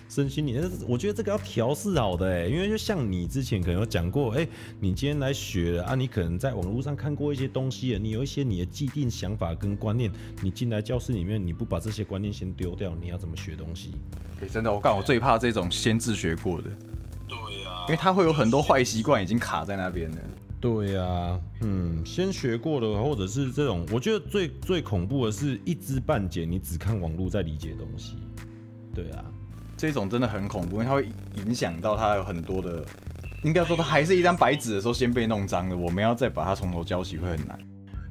[0.08, 4.48] 身心灵，我觉得这个要调试好的哎，因为就像你之前可能有讲过，哎，
[4.80, 10.12] 你今天来学了啊，你可能在网络上看过一些东西，你有一些你的既定想法跟观念，
[10.42, 13.96] 你进来教室里面，你不把这些观念先丢掉，你要怎么学东西？
[14.42, 16.70] 哎，真的，我告我最怕这种先自学过的。
[17.28, 20.18] 对呀，因为他会有很多坏习惯已经卡在那边了。
[20.62, 28.18] 对呀，嗯，先学过的，或者是这种，我觉得最最恐怖的是一知半解，你只看网络在理解东西。
[28.94, 29.26] 对啊，
[29.76, 31.10] 这种真的很恐怖，因为它会
[31.44, 32.86] 影响到他有很多的，
[33.44, 37.60] 应该说他还是一张白纸的时候先被弄脏了，我们要再把它从头教起会很难。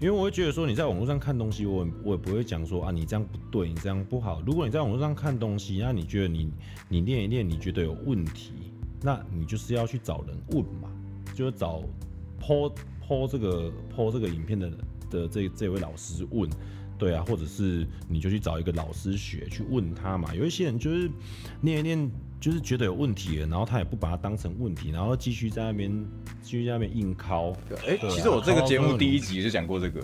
[0.01, 4.43] 因为我会觉得说你在网络上看东西，我我也不会讲说啊你这样不对，你这样不好。
[4.45, 6.51] 如果你在网络上看东西，那你觉得你
[6.89, 8.55] 你练一练，你觉得有问题，
[9.03, 10.91] 那你就是要去找人问嘛，
[11.33, 11.85] 就是找。
[12.41, 12.73] 剖
[13.07, 14.71] 剖这个剖这个影片的
[15.11, 16.49] 的这这位老师问，
[16.99, 20.35] 对啊，或者是你就去找一个老师学去问他嘛。
[20.35, 21.11] 有一些人就是
[21.61, 22.11] 念一念，
[22.41, 25.93] 就是觉得有问题了，然后他也不把它当成问题，然后继续在那边
[26.43, 27.53] 继续在那边硬敲。
[27.87, 30.01] 哎，其实我这个节目第一集就讲过这个，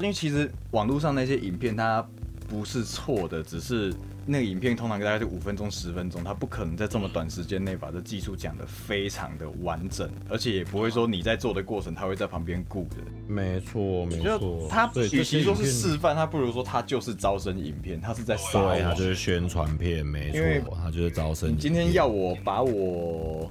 [0.00, 2.06] 因为其实网络上那些影片它
[2.48, 3.92] 不是错的，只是。
[4.26, 12.96] 那个影片通常大概是五分钟、十分钟，他不可能在这么短时间内把这技术讲得非常的完整，而且也不会说你在做的过程，他会在旁边顾着。
[13.26, 14.68] 没错，没错。
[14.70, 21.56] 他与其说是示范，他不如说他就是招生影片，他是在撒对，他就是宣传片，没错，他就是招生。
[21.56, 23.50] 今天要我把我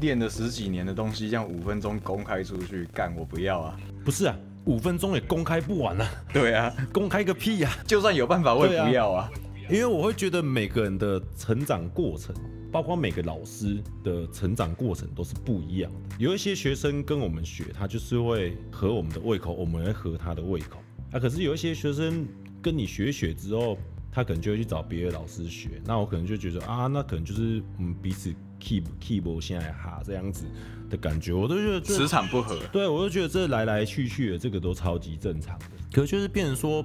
[0.00, 3.76] 练了十几年的东西，这样五分钟公开出去干，我不要啊！
[4.04, 6.08] 不是啊，五分钟也公开不完啊。
[6.32, 7.70] 对啊， 公开个屁呀！
[7.86, 9.30] 就算有办法，我也不要啊。
[9.70, 12.34] 因为我会觉得每个人的成长过程，
[12.70, 16.16] 包括每个老师的成长过程都是不一样的。
[16.18, 20.78] 有一些学生跟我们学，他就是会合我们的胃口，我们会合他的胃口。
[21.12, 22.26] 啊，可是有一些学生
[22.60, 23.78] 跟你学学之后，
[24.12, 25.80] 他可能就会去找别的老师学。
[25.84, 30.44] 那我可能就觉得啊，那可能就是我们彼此 keep keep 现在哈这样子
[30.90, 32.60] 的感觉，我都觉得磁场不合。
[32.70, 35.64] 对，我就觉得这来来去去的这个都超级正常的。
[35.90, 36.84] 可就是变成说。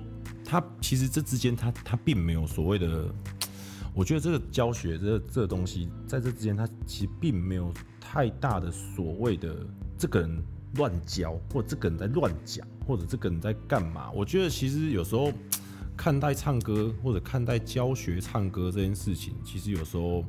[0.49, 3.05] 他其实这之间，他他并没有所谓的，
[3.93, 7.71] 我觉得这个教学这这东西，在这之间，他其实并没有
[8.01, 9.55] 太大的所谓的
[9.95, 10.43] 这个人
[10.73, 14.09] 乱教，或者这个人在乱讲，或者这个人在干嘛。
[14.09, 15.31] 我觉得其实有时候
[15.95, 20.25] 看待唱歌或者看待教学唱歌这件事情，其实有时候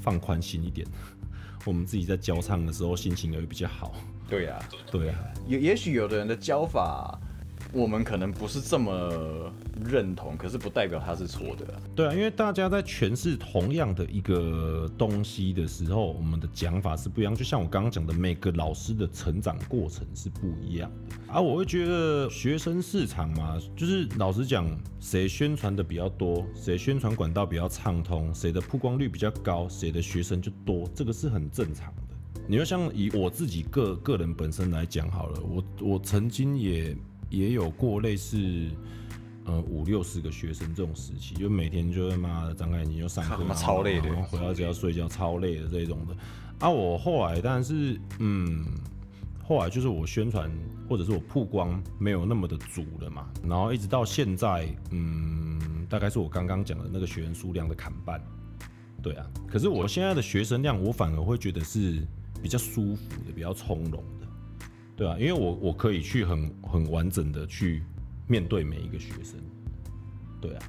[0.00, 0.86] 放宽心一点，
[1.66, 3.96] 我们自己在教唱的时候心情也会比较好。
[4.28, 5.14] 对呀，对呀，
[5.44, 7.20] 也也许有的人的教法。
[7.74, 9.52] 我们可能不是这么
[9.84, 11.66] 认同，可是不代表它是错的。
[11.94, 17.34] 对啊，因为大家在诠释同样的一个东西的时候，我们的讲法是不一样。
[17.34, 21.32] 就像我刚刚讲的，每个老师的成长过程是不一样的。
[21.32, 24.64] 啊，我会觉得学生市场嘛，就是老实讲，
[25.00, 32.02] 谁宣传的比较多，谁宣传管道比较畅通，谁的曝光率比较高，谁的学生就多，这个是很正常的。
[32.46, 36.96] 你要像以我自己个个人本身来讲好了，我我曾经也。
[37.30, 38.36] 也有过类似
[39.44, 46.16] 呃五六十个学生这种时期，就每天就是妈的张开眼睛就上课，超累的然后回到家睡觉超累的这种的。
[46.60, 48.64] 啊，我后来当然是嗯，
[49.42, 50.50] 后来就是我宣传
[50.88, 58.22] 或者是我曝光没有那么的足了嘛，然后一直到现在，嗯，大概是我刚刚讲的那个学员数量的砍半。
[59.02, 62.00] 对啊，可是我现在的学生量，我反而会觉得是
[62.42, 64.23] 比较舒服的，比较从容的，
[64.96, 67.82] 对啊，因为我我可以去很很完整的去
[68.26, 69.38] 面对每一个学生，
[70.40, 70.62] 对啊，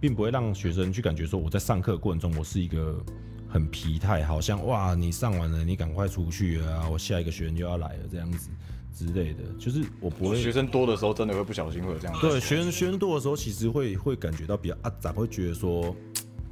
[0.00, 3.04] 并不会让学生去感觉说我在上课过程中我是一个
[3.48, 8.50] 很疲态，好像哇你上完了你赶快出去啊，我下一个学员就要来了这样子
[8.94, 12.16] 之类的，就是我不会学生多的时候，真的会不小心会有这样。
[12.20, 15.94] 对，学生学生多的时候，其实会会感觉到比较啊，咋会觉得说，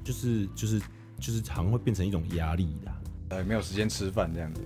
[0.02, 0.80] 就是就是
[1.18, 2.92] 就是常会变成一种压力的。
[3.30, 4.60] 呃，没有时间吃饭这样子。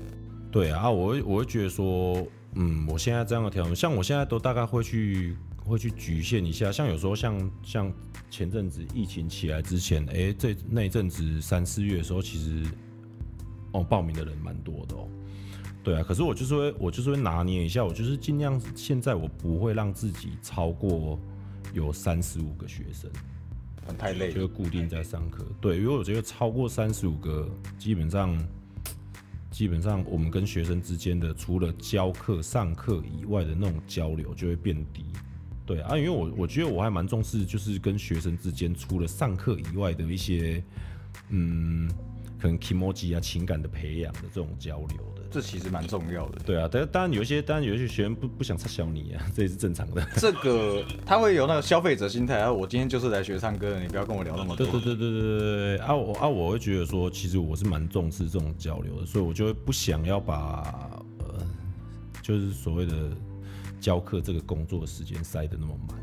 [0.51, 7.92] 对啊，我会我会觉得说，嗯，我现在这样的调整，像我现在都大概会去会去局限一下，像有时候像像
[8.30, 12.64] 前阵子疫情起来之前，哎、这那一阵子三四月的时候，其实
[13.72, 15.09] 哦报名的人蛮多的哦。
[15.84, 21.18] 对啊，可是我就是会我就是会拿捏一下，我就是尽量现在我不会让自己超过
[21.72, 23.11] 有三十五个学生。
[23.86, 25.46] 很太累就，是固定在上课。
[25.62, 28.36] 对，因为我觉得超过三十五个，基本上
[29.51, 35.05] 基本上我们跟学生之间的除了教课、上课以外的那种交流就会变低。
[35.66, 40.62] 对啊，因为我我觉得我还蛮重视，就是跟学生之间除了上课以外的一些，
[41.28, 41.90] 嗯，
[42.38, 45.14] 可能 emoji 啊情感的培养的这种交流。
[45.31, 46.39] 这其实蛮重要的。
[46.45, 50.07] 对啊，但当然有一些，当然有一些学员不不想插小你啊， 这也是正常的。
[50.16, 54.72] 这个他会有那个消费者心态，啊，我今天就是来学唱歌的，你不要跟我聊那么多对。
[54.72, 61.47] 对对对对对对啊我啊我会觉得说，其实我是蛮重视这种交流的，所以我就会不想要把呃，
[62.22, 63.11] 就是所谓的
[63.81, 65.99] 教课这个工作的时间塞得那么满，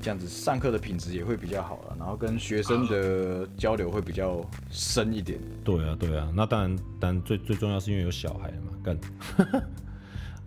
[0.00, 0.28] 这样子。
[0.28, 5.38] 上课的品质也会比较好了，然后跟学生的交流会比较深一点。
[5.64, 8.98] 对啊对啊，那当然，但最最重要是因为有小孩了嘛，干。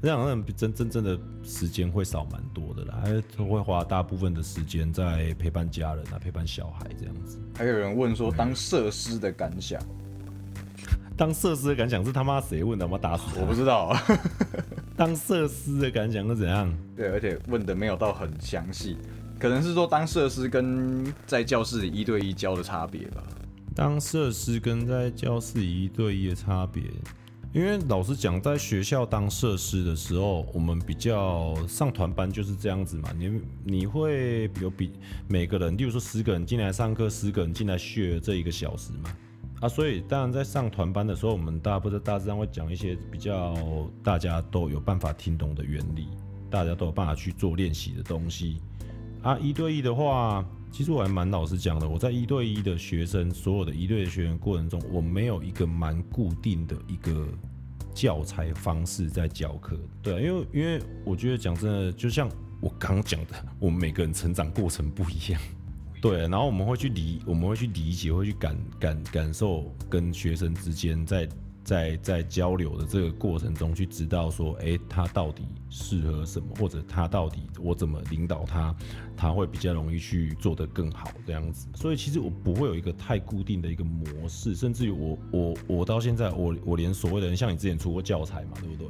[0.01, 7.37] 这样人比真真正的时间会少蛮多的啦，还都会花大部分的时间在陪伴家人啊，陪伴小孩这样子。
[7.57, 9.77] 还有人问说，当设施的感想，
[11.17, 12.87] 当设施的感想是他妈谁问的？
[12.87, 13.93] 我妈打死他我不知道。
[14.95, 16.73] 当设施的感想是怎样？
[16.95, 18.97] 对，而且问的没有到很详细，
[19.39, 23.23] 可能是说当设施跟在教室里一对一教的差别吧。
[23.73, 26.83] 当设施跟在教室里一对一的差别，
[27.53, 33.09] 因为老实讲，在学校当设施的时候，我们比较上团班就是这样子嘛。
[33.17, 34.91] 你你会有比
[35.29, 39.09] 每个人，例如说十个人进来上课，十个人进来学这一个小时嘛。
[39.61, 43.55] 啊，所以当然在上团班的时候，我们大不是大致上会讲一些比较
[44.03, 46.09] 大家都有办法听懂的原理，
[46.49, 48.61] 大家都有办法去做练习的东西。
[49.22, 57.28] 啊，一对一的话，其实我还蛮老实讲的，我在一对一的学生，所有的一对的学员过程中，我没有一个蛮固定的一个
[57.93, 59.78] 教材方式在教课。
[60.01, 62.30] 对啊，因为因为我觉得讲真的，就像
[62.61, 65.41] 我刚刚讲的，我们每个人成长过程不一样。
[66.01, 71.28] 对，然后我们会去理，我们会去理解，会去感感感受跟学生之间在
[71.70, 78.76] 在在交流的这个过程中，去知道说，哎，他到底适合什么，或者他到底我怎么领导他，
[79.15, 81.67] 他会比较容易去做得更好这样子。
[81.76, 88.88] 所以其实我不会有一个太固定的一个模式，甚至于我我我到现在，我我连所谓的人像你之前出过教材嘛，对不对？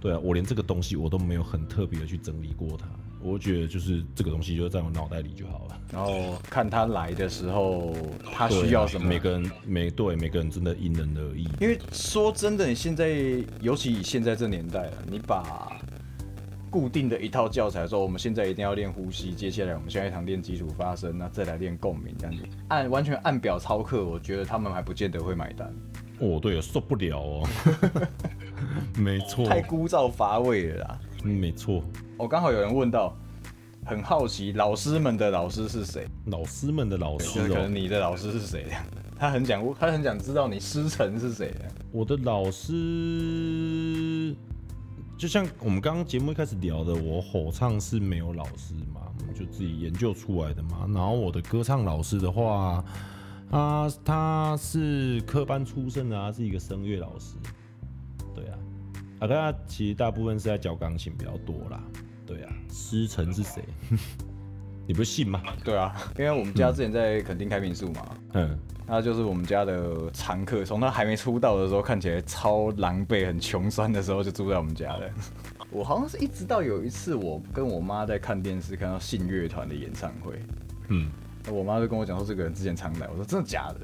[0.00, 2.88] 对啊，我连这个东西我都没有很特别的去整理过它。
[3.20, 5.80] 我觉得就是这个东西就在我脑袋里就好了。
[5.92, 7.94] 然后看他来的时候，
[8.32, 9.06] 他需要什么。
[9.06, 11.48] 啊每个人每对每个人真的因人而异。
[11.60, 13.08] 因为说真的，你现在
[13.60, 15.72] 尤其以现在这年代了，你把
[16.70, 25.72] 固定的一套教材说，我们现在一定要练呼吸，接下来我们下一堂练基础发声，那再来练共鸣，这样子按完全按表操课，我觉得他们还不见得会买单，
[26.18, 27.48] 哦，对，受不了哦。
[28.94, 31.00] 没错，太枯燥乏味了啦。
[31.24, 31.82] 嗯没错。
[32.16, 33.16] 我、刚好有人问到，
[33.84, 36.06] 很好奇老师们的老师是谁？
[36.26, 38.66] 老师们的老师哦可能，你的老师是谁？
[39.18, 41.52] 他很想，他很想知道你师承是谁。
[41.90, 44.34] 我的老师
[45.16, 49.00] 就像我们刚刚节目一开始聊的，我吼唱是没有老师嘛，
[49.34, 50.88] 就自己研究出来的嘛。
[50.94, 52.84] 然后我的歌唱老师的话，
[53.50, 57.34] 他他是科班出身的，他是一个声乐老师。
[58.36, 58.58] 对啊，
[59.20, 61.82] 啊，他其实大部分是在教钢琴比较多啦。
[62.26, 63.62] 对啊，师承是谁？
[64.86, 65.42] 你不信吗？
[65.64, 75.10] 对啊，因为我们家之前在垦丁开民宿嘛，嗯，他就是我们家的常客，从他还没出道的时候看起来超狼狈、很穷酸的时候就住在我们家的。
[75.70, 80.40] 我好像是一直到有一次，我跟我妈在看电视，看到信乐团的演唱会，
[80.88, 81.10] 嗯，
[81.50, 83.80] 我妈就跟我讲说这个人之前常来，我说真的假的？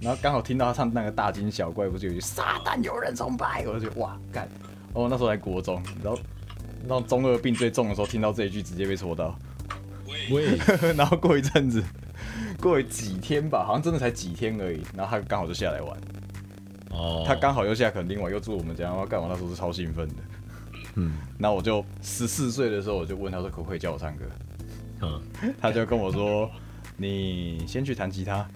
[0.00, 4.48] 然后刚好听到他唱那个大惊小怪，不是有句撒旦有人崇拜，我就觉得哇干！
[4.92, 6.18] 哦，那时候在国中，然后
[6.86, 9.36] 然后中二病最重的时候，听到这一句直接被戳到。
[10.30, 10.58] 喂，
[10.96, 11.82] 然后过一阵子，
[12.60, 15.98] 过几天吧，好像真的才几天而已，然后他刚好就下来玩，
[16.90, 20.14] 哦，他刚好又下肯定玩，又住我们家，然后干嘛那时候是超兴奋的。
[20.94, 24.24] 嗯然后我就十四岁的时候，我就问他说可不可以教我唱歌，
[25.02, 25.22] 嗯，
[25.60, 26.50] 他就跟我说
[26.96, 28.48] 你先去弹吉他。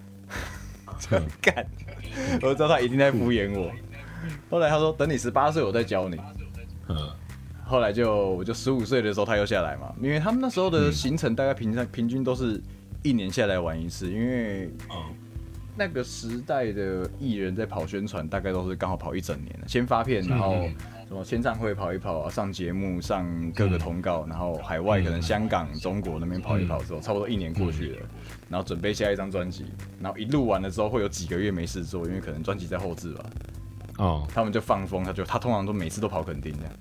[1.11, 1.65] 嗯 干，
[2.41, 3.71] 我就知道他一定在敷衍我。
[4.49, 6.17] 后来他说等你十八岁我再教你。
[6.89, 6.95] 嗯。
[7.65, 12.61] 后来就我就十五岁的时候他又下来嘛，因为他们那时候的行程大概平均平均都是
[13.01, 15.05] 一年下来玩一次，因为哦。
[15.75, 20.69] 那个时代的艺人在跑宣传，大概都是刚好跑一整年了，先发片，然后
[21.07, 28.07] 什么签唱会跑一跑啊，上节目，上各个通告，然后海外可能香港、中国那边跑一跑之后，差不多一年过去了，
[28.49, 29.65] 然后准备下一张专辑，
[29.99, 33.25] 然后一录完了之后会有几个月没事做，因为可能专辑在后置吧，
[33.97, 36.73] 哦，他们就放风，他就他通常都每次都跑垦丁这样。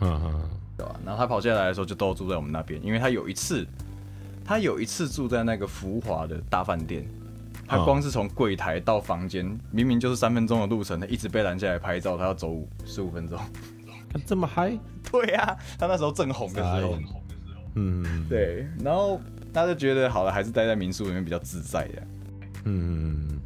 [0.00, 0.50] 嗯嗯。
[0.78, 0.94] 对吧？
[1.04, 3.66] 然后他跑下来的时候就都住在我们那边，因为他有一次，
[4.44, 7.04] 他有一次住在那个福华的大饭店，
[7.68, 12.56] 他哦光是从柜台到房间，明明就是三分钟的路程，他一直被拦下来拍照，他要走
[12.86, 13.38] 十五分钟。
[14.10, 14.76] 看这么嗨，
[15.12, 16.92] 对呀、他那时候正红的时候。
[16.92, 17.04] 傻眼，
[17.74, 19.20] 嗯对，然后
[19.52, 22.02] 他就觉得好了，还是待在民宿里面比较自在的。
[22.64, 23.38] 嗯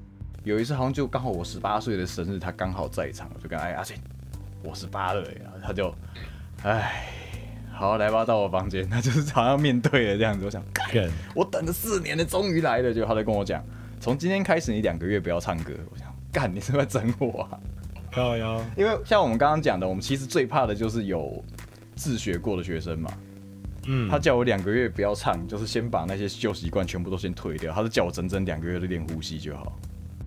[0.45, 3.97] 有一次好像就刚好我十八岁的生日，他刚好在场，我就跟哎阿信，
[4.63, 5.95] 我十八了耶，然后他就，
[6.63, 7.05] 哎，
[7.73, 13.65] 好来吧，到我房间，他就是好像面对了这样子，我想，干，我等了四年了，终于来了，就他在跟我讲，
[14.03, 17.61] 从今天开始你两个月不要唱歌，我想，干，你是不是整我啊？
[18.11, 21.41] 靠腰，因为像我们刚刚讲的，我们其实最怕的就是有
[21.95, 23.13] 自学过的学生嘛，
[23.87, 29.79] 嗯，他叫我两个月不要唱，就是先把那些旧习惯全部都先退掉，他是叫我整整两个月都练呼吸就好。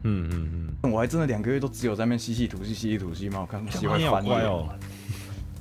[0.04, 4.40] 嗯嗯嗯，我还真的两个月都只有在那边吸气吐气吸气吐气嘛，我看喜欢翻脸。
[4.44, 4.70] 哦，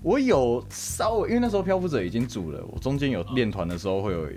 [0.03, 4.29] 我有稍微，因为那时候漂浮者已经组了，我中间有练团的时候会有，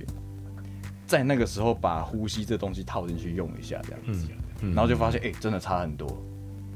[1.08, 4.28] 在那个时候把呼吸这东西套进去用一下这样子，
[4.62, 6.08] 嗯然后就发现哎、真的差很多，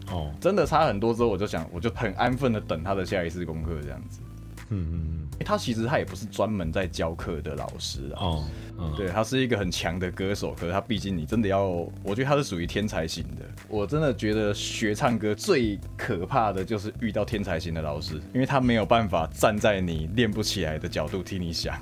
[0.10, 4.22] 哦，真的差很多之后，我就想我就很安分的等他的下一次功课这样子。
[4.74, 8.46] 嗯嗯欸他其实他也不是专门在教课的老师嗯，啊，哦，
[8.78, 11.66] 嗯，对他是一个很强的歌手，可是他毕竟你真的要，
[12.04, 13.42] 我觉得他是属于天才型的。
[13.68, 21.76] 我真的觉得学唱歌最可怕的就是遇到天才型的老师，因为他没有办法站在你练不起来的角度替你想，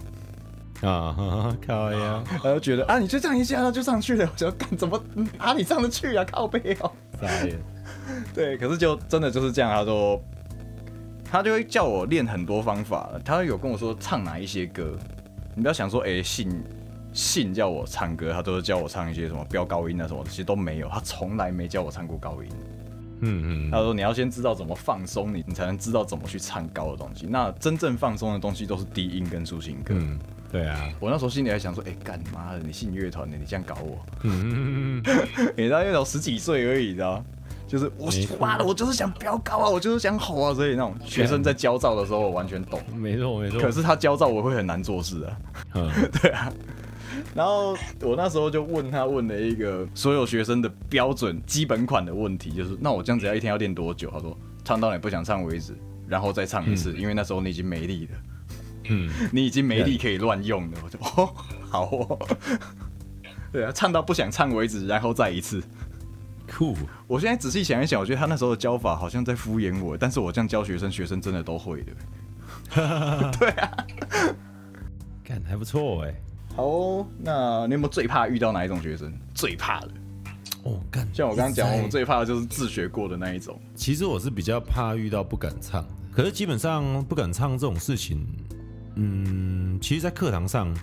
[0.81, 6.91] 啊，哈哈靠腰，他就觉得啊，你就这样一下他就上去了，我想干怎么嗯哪里上得去啊，靠背哦。
[7.19, 7.59] 傻眼，
[8.33, 10.21] 对，可是就真的就是这样，他说
[11.29, 14.95] 他就会叫我练很多方法，他有跟我说唱哪一些歌，
[15.53, 16.49] 你不要想说哎、信
[17.11, 22.49] 信叫我唱歌，他都是叫我唱一些什么飙高音啊什么的，其实都没有，他从来没教我唱过高音。
[23.21, 27.27] 嗯嗯他说你要先知道怎么放松你，你才能知道怎么去唱高的东西。
[27.29, 29.93] 那真正放松的东西都是低音跟抒情歌。
[29.97, 30.17] 嗯，
[30.51, 37.23] 对啊，我那时候心里还想说，哎、干妈的，你信乐团的，你这样搞我， 你知道那种十几岁而已，你知道？
[37.67, 42.81] 就是我没错妈的，我就是想飙高啊，我就是想吼啊，所以那种学生在焦躁的时候，我完全懂。
[42.91, 45.37] 嗯，没错没错，可是他焦躁，我会很难做事啊。
[45.75, 45.87] 嗯
[46.19, 46.51] 对啊。
[47.35, 54.09] 然后我那时候就问他问了一个所有学生的标准基本款的问题，就是那我这样子要一天要练多久？
[54.09, 55.75] 他说唱到你不想唱为止，
[56.07, 58.17] 然后再唱一次，因为那时候你已经没力了，
[58.89, 60.77] 嗯，你已经没力可以乱用了。
[60.83, 61.33] 我就 哦，
[61.69, 62.19] 好哦。
[63.51, 65.63] 对啊，唱到不想唱为止，然后再一次。
[66.51, 66.75] 酷，
[67.07, 71.91] 我现在仔细想一想，我觉得他那时候的教法好像在敷衍我，但是我这样教学生，学生真的都会的。
[73.39, 73.85] 对啊
[75.23, 76.13] 干还不错哎，
[76.55, 79.13] 好哦，那你有没有最怕遇到哪一种学生？
[79.35, 79.91] 最怕的，
[80.63, 83.59] 哦干，像我刚刚讲，我们最怕的就是自学过的那一种。
[83.75, 88.25] 其实我是比较怕遇到不敢唱，可是基本上不敢唱这种事情，
[89.01, 90.75] 嗯，其实，在课堂上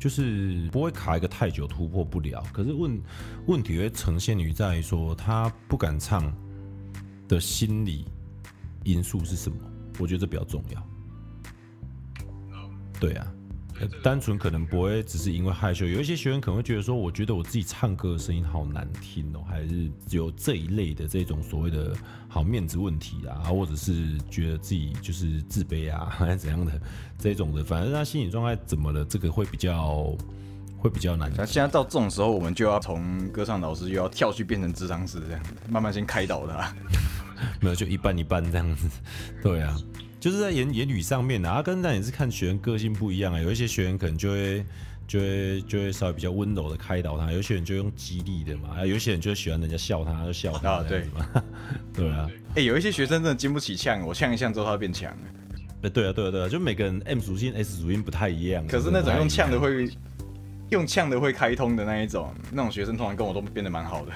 [0.00, 2.42] 就是不会卡一个太久，突破不了。
[2.50, 2.98] 可是问
[3.46, 6.32] 问题会呈现于在说他不敢唱
[7.28, 8.06] 的心理
[8.84, 9.58] 因素是什么？
[9.98, 10.82] 我觉得这比较重要。
[12.98, 13.30] 对啊，
[14.02, 21.94] 单纯可能不会只是因为害羞，有一些学员可能会觉得说，我觉得我自己唱歌的声音好难听哦，还是有这一类的这种所谓的
[22.28, 26.80] 好面子问题啊，或者是觉得自己就是自卑啊， 还是怎样的
[27.18, 30.16] 这种的，反正他心理状态怎么了，这个会比较
[30.78, 36.74] 会比较难那现在到这种时候，我们就要从歌唱老师又要跳去变成智商师这样，慢慢先开导他。
[37.60, 38.88] 没有就一半一半这样子，
[39.42, 39.76] 对啊。
[40.20, 44.64] 就是在言言语上面啊，跟那也是看学员个性不一样啊，有一些学员可能就会
[45.06, 51.44] 就会就会稍微比较温柔的开导他，有些人就用激励的嘛，啊，有些人就喜欢人家笑他，就笑他啊这样子嘛，
[51.94, 55.18] 对啊，哎、有一些学生真的经不起呛，我呛一呛之后他变强了。
[55.82, 59.86] 哎对啊对啊对啊，就每个人 M 属性 S 属性不太一样，可是那种用呛的会。
[59.86, 59.90] 会
[60.70, 64.12] 用呛的会开通的那一种，那种学生通常跟我都变得蛮好的。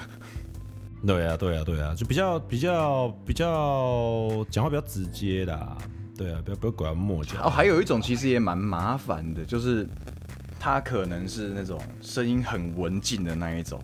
[1.05, 5.77] 对啊，对啊，对啊，就比较比较比较讲话比较直接啦。
[6.15, 7.33] 对啊，不要不要拐弯抹角。
[7.43, 9.87] 哦，还有一种其实也蛮麻烦的，就是
[10.59, 13.81] 他可能是那种声音很文静的那一种，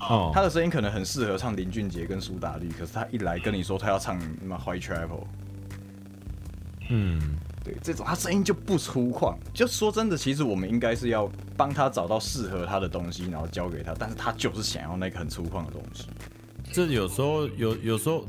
[0.00, 5.24] 哦，他的声音可能很适合唱林俊杰跟苏打绿，可是他一来跟你说他要唱什么 White Travel，
[6.88, 7.20] 嗯，
[7.64, 9.34] 对，这种他声音就不粗犷。
[9.54, 16.04] 就说真的，其实我们应该是要帮他找到适合他的东西，然后教给他，但是他就是想要那个很粗犷的东西。
[16.70, 18.24] 这有时候有有时候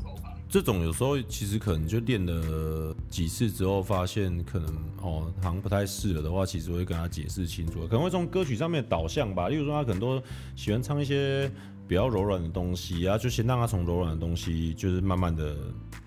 [0.48, 4.68] 这种有时候其实可能就练了几次之后，发现可能
[5.02, 9.48] 哦好像不太适合的话，其实会跟他解释清楚，可能会从歌曲上面导向吧。
[9.48, 10.22] 例如说他可能都
[10.54, 11.50] 喜欢唱一些
[11.86, 15.56] 比较柔软的东西啊，就先让他从柔软的东西，就是慢慢的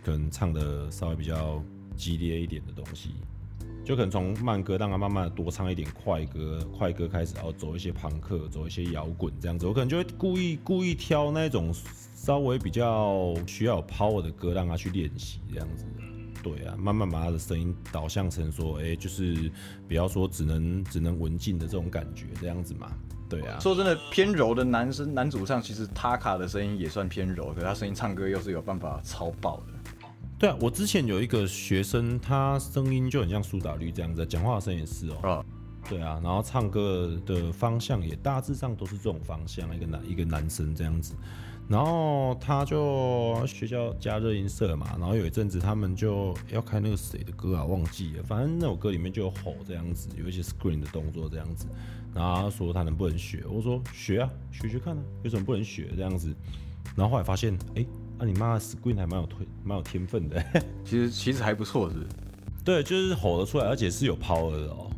[0.03, 1.61] 可能唱的稍微比较
[1.99, 3.11] 激烈一点的东西。
[3.83, 9.65] 就可能从慢歌让他慢慢的多唱一点快歌，快歌开始，然后走一些朋克，走一些摇滚这样子。
[9.65, 11.73] 我可能就会故意故意挑那种
[12.13, 15.85] 稍微比较需要有 power 的歌，让他去练习这样子。
[16.43, 19.51] 对啊，慢慢把他的声音导向成说，哎、就是
[19.87, 22.91] 不要说只能只能文静的这种感觉这样子嘛。
[23.27, 29.78] 对啊，说真的，偏柔的男生男主唱，其实他卡的声音也算偏柔，可是他声音唱歌又是有办法超爆的。
[30.39, 35.45] 对啊，我之前有一个学生，他声音就很像苏打绿这样子，讲话的声也是哦、啊，
[35.89, 41.13] 对啊，然后唱歌的方向也大致上都是这种方向，一个男一个男生这样子。
[41.67, 51.67] 然后他就学校加热音社嘛，然后有一阵子他们就要开那个谁的歌啊，忘记了，反正那首歌里面就有吼这样子，有一些 screen 的动作这样子。
[52.15, 56.33] 然后他说他能不能学，我说学啊，学学看啊，有什么不能学这样子。
[56.95, 57.85] 然后后来发现，哎，
[58.19, 60.43] 啊你妈的 screen 还蛮有推蛮有天分的。
[60.85, 61.95] 其实其实还不错，是？
[62.63, 64.91] 对，就是吼得出来，而且是有 power 的哦。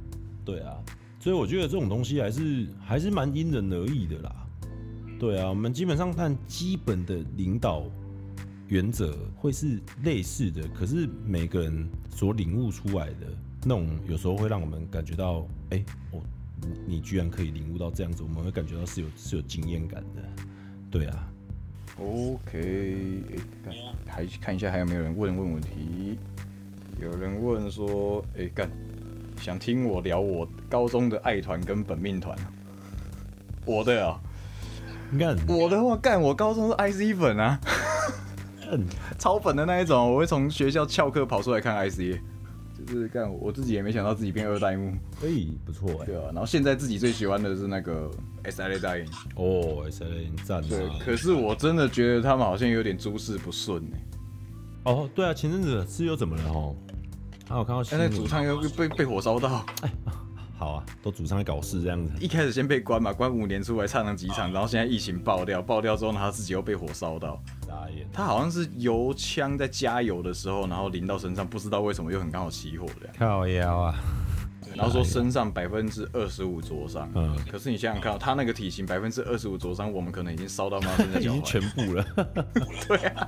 [0.44, 0.76] 对啊，
[1.20, 4.36] 所以我觉得这种东西还是还是蛮因人而异的啦。
[5.20, 7.84] 对啊，我们基本上看基本的领导
[8.68, 13.28] 原则会是类似的，可是每个人所领悟出来的
[13.64, 16.20] 那种，有时候会让我们感觉到，哎、哦，
[16.60, 20.24] 你你居然可以领悟到这样子，我们会感觉到是有是有经验感的。
[20.90, 21.31] 对啊，
[22.02, 23.74] OK，诶干
[24.08, 26.18] 还看一下还有没有人问问问题。
[27.00, 28.70] 有人问说：“哎、干，
[29.38, 32.36] 想听我聊我高中的爱团跟本命团。”
[33.66, 34.20] 我的啊，
[35.12, 37.60] 你看，我的话干，我高中是 IC 粉啊，
[38.72, 38.86] 嗯
[39.20, 42.20] 超粉的那一种，我会从学校翘课跑出来看 IC，
[42.86, 45.28] 就是干我自己也没想到自己变二代目，哎、
[45.66, 46.24] 不错哎、对啊。
[46.28, 48.10] 然后现在自己最喜欢的是那个
[48.44, 49.06] SLA 大影，
[49.36, 50.10] 哦，S L
[50.44, 50.96] 赞对啊，！
[51.04, 56.76] 可是我真的觉得他们好像有点诸事不顺哎、哦，对啊，前阵子是又怎么了哦？
[57.48, 59.66] 还有看到现在主唱又被被火烧到，
[60.62, 62.14] 好啊，都主上来搞事这样子。
[62.20, 67.42] 一开始先被关嘛，关五年出来唱了几场，然后现在疫情爆掉，爆掉之后呢，他自己又被火烧到。
[68.14, 73.96] 他好像是油枪在加油的时候，然后淋到身上，不知道为什么又很刚好起火的，靠腰啊！
[74.76, 77.10] 然后说身上百分之二十五灼伤。
[77.16, 81.42] 嗯可是你想想看哦，他那个体型百分之二十五灼伤，我们可能已经烧到妈身在 已经。
[81.44, 82.06] 全部了。
[82.88, 83.28] 对啊，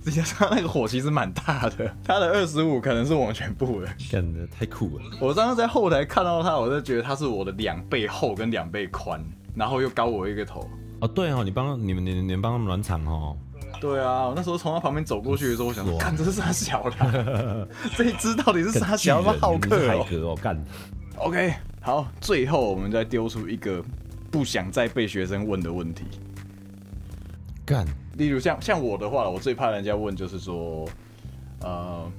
[0.00, 3.88] 再加上那个火其实蛮大的， 他的二十五可能是我们全部了。
[4.10, 5.04] 干的太酷了。
[5.20, 9.22] 我刚刚在后台看到他，我就觉得他是我的两倍厚跟两倍宽，
[9.54, 10.68] 然后又高我一个头。
[11.00, 13.36] 哦，对哦，你帮你们你你们帮他们暖场哦。
[13.80, 17.66] 对啊，我那时候从他旁边走过去的时候，我想说，哇看这是啥小啦？
[17.96, 19.22] 这一只到底是啥小？
[19.22, 20.62] 是海格哦，干。
[21.16, 23.82] OK，好，最后我们再丢出一个
[24.30, 26.04] 不想再被学生问的问题，
[27.64, 27.86] 干。
[28.16, 30.86] 例如像像我的话，我最怕人家问就是说，
[31.62, 32.10] 呃，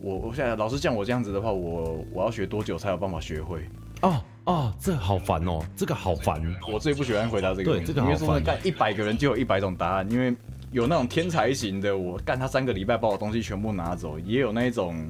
[0.00, 3.60] 我我现在老师像我这样子的话，我我要学多久才有办法学会？
[4.00, 6.42] 哦哦，这好烦哦，这个好烦。
[6.70, 10.34] 我最不喜欢回答这个问题，对这个好因为说干一百个人就有一百种答案，因为
[10.74, 15.06] 有那种天才型的，我干他三个礼拜把我东西全部拿走，也有那种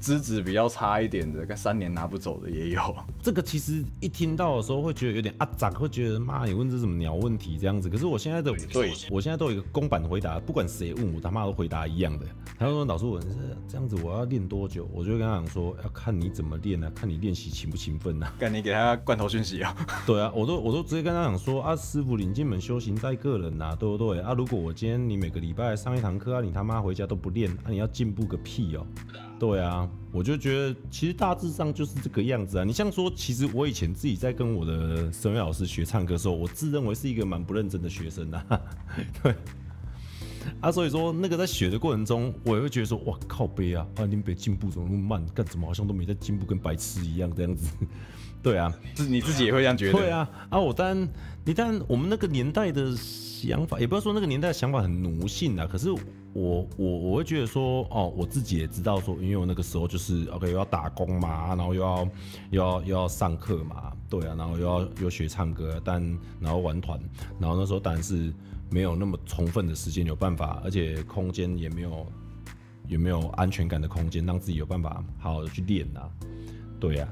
[0.00, 2.80] 资质比较差一点的，跟三年拿不走的也有。
[3.22, 7.88] 这个其实一听到的时候会觉得有点啊长，会觉得妈你问这什么鸟问题这样子。
[7.88, 12.26] 可是我现在的对我现在都有一个公版回答，不管谁问我他妈都回答一样的。
[12.58, 13.28] 他说老师我是
[13.68, 14.88] 这样子，我要练多久？
[14.92, 18.32] 我就跟他讲说要看你怎么练啊，看你练习勤不勤奋啊。
[18.40, 19.76] 看你给他罐头讯息啊？
[20.06, 24.32] 对啊，我都我都直接跟他讲说啊，师傅领进门修行在个人呐，对不对啊？
[24.32, 28.86] 如果我今天你每个礼拜上一堂课啊，你他妈回家都不练，啊你要进步个屁哦。
[29.40, 32.64] 对啊，我就觉得其实大致上就是这个样子啊。
[32.64, 38.60] 你像说，其实我以前自己在跟我的声乐老师学唱歌的时候，我自认为是一个蛮不认真的学生啊。
[39.22, 39.34] 对。
[40.60, 47.70] 啊，所以说那个在学的过程中，我也会觉得说，哇靠背啊，啊你别进步怎么那么慢，干怎么好像都没在进步，跟白痴一样这样子。
[48.42, 49.98] 对啊，自你自己也会这样觉得？
[49.98, 51.08] 对啊，啊我当然，
[51.44, 55.88] 你当然我们那个年代的想法，也不要说那个年代的想法很奴性啊，可是
[56.32, 62.08] 我我我会觉得说，哦，我自己也知道说，因为我那个时候就是 OK 又要打工嘛，然后又要
[62.50, 66.00] 又要又要上课嘛，对啊，然后又要又学唱歌，但
[66.40, 67.00] 然后玩团，
[67.38, 68.32] 然后那时候当然是
[68.70, 72.06] 没有那么充分的时间有办法，而且空间也没有
[72.86, 76.08] 也没有安全感的空间，让自己有办法好好的去练啊，
[76.78, 77.08] 对呀、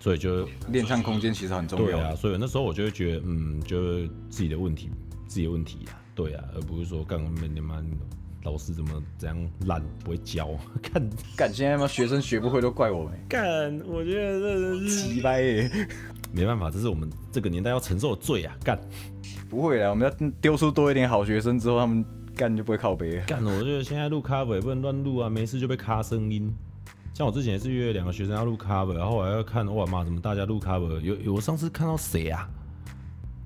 [0.00, 1.86] 所以就练唱空间其实很重要。
[1.86, 4.90] 对啊，所以那时候我就会觉得，嗯，就是自己的问题，
[5.28, 7.82] 自己的问题啊，对啊，而不是说干我们你妈
[8.42, 10.50] 老师怎么怎样烂不会教，
[10.82, 15.70] 干 干现在他妈学生学不会都怪我们，干，我觉得这是鸡掰耶！
[16.30, 18.78] 没办法，这是我们这个年代要承受的罪啊，干
[19.48, 22.04] 不会啦，我们要丢出多一点好学生之后，他们
[22.36, 23.24] 干就不会靠背了。
[23.24, 26.54] 干，我觉得现在录 cover 也不能乱录啊，没事就被卡声音。
[27.14, 31.00] 像我之前也是约两个学生要录 cover，然后我还要看，哇妈，怎么大家录 cover？
[31.00, 32.48] 有有我上次看到谁啊？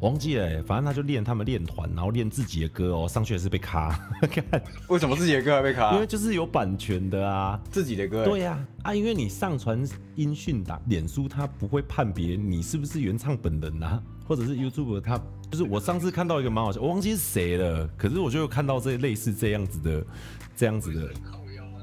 [0.04, 3.98] 忘记了欸、反正他就练他们练团，然后练自己的歌哦，上去也是被卡，
[4.30, 6.00] 看，为什么自己的歌还被卡因？
[6.00, 7.58] 为就是有版权的啊。
[7.70, 9.82] 自己的歌，对呀、啊，因为你上传
[10.14, 15.18] 音讯档，脸书它不会判别你是不是原唱本人啊，或者是 YouTube 它
[15.50, 20.06] 就是我上次看到一个蛮好笑，我忘记是谁了，可是我就有看到这类似这样子的
[20.54, 21.08] 这样子的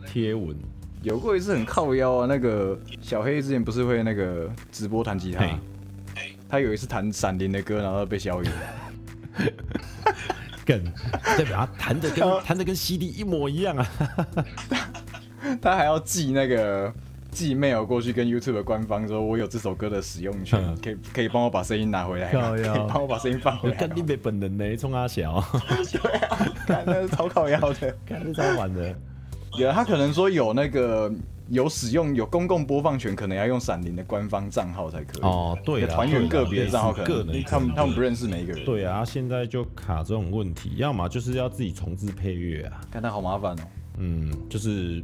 [0.05, 0.55] 贴文，
[1.01, 2.28] 有过一次很靠腰啊。
[2.28, 5.55] 那个小黑之前不是会那个直播弹吉他嘿，
[6.51, 8.51] 他有一次弹闪灵的歌，然后被消音。
[10.63, 10.83] 更
[11.23, 13.87] 代表他弹的跟弹的跟 CD 一模一样啊，
[15.59, 16.93] 他还要寄那个
[17.31, 23.81] 寄 mail 过去跟 YouTube 的官方说，我有这首歌的使用权嗯，可以可以帮我把声音拿回来吗，可以帮我把声音放回来吗。
[23.81, 25.43] 我看你被本人呢，冲阿小，
[25.91, 26.37] 对啊，
[26.67, 27.95] 看那是超考要的。
[28.05, 28.93] 看是超玩的，
[29.57, 31.11] 有他可能说有那个
[31.51, 35.21] 有使用有公共播放权，可能要用闪灵的官方账号才可以。
[35.21, 43.63] 哦对啦团员个别的账号可能他们他们不认识每一个人。，对啊，现在就卡这种问题，要么就是要自己重置配乐啊，看他好麻烦哦。
[43.97, 45.03] 嗯，就是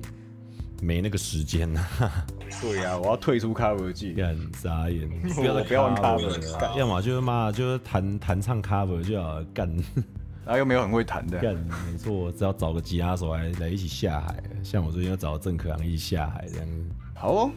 [0.82, 1.88] 没那个时间啊。
[2.62, 4.14] 对啊，我要退出 cover 剧。
[4.14, 9.70] 干傻眼， 我不要再不要玩 cover cover 了要么就是妈就是弹弹唱 cover 就好了，干
[10.48, 11.38] 然后又没有很会弹的。
[11.40, 16.86] 干，没错，只要找个吉他手来来一起下海，像我最近要找郑可昂一起下海这样子。
[17.14, 17.52] 好哦，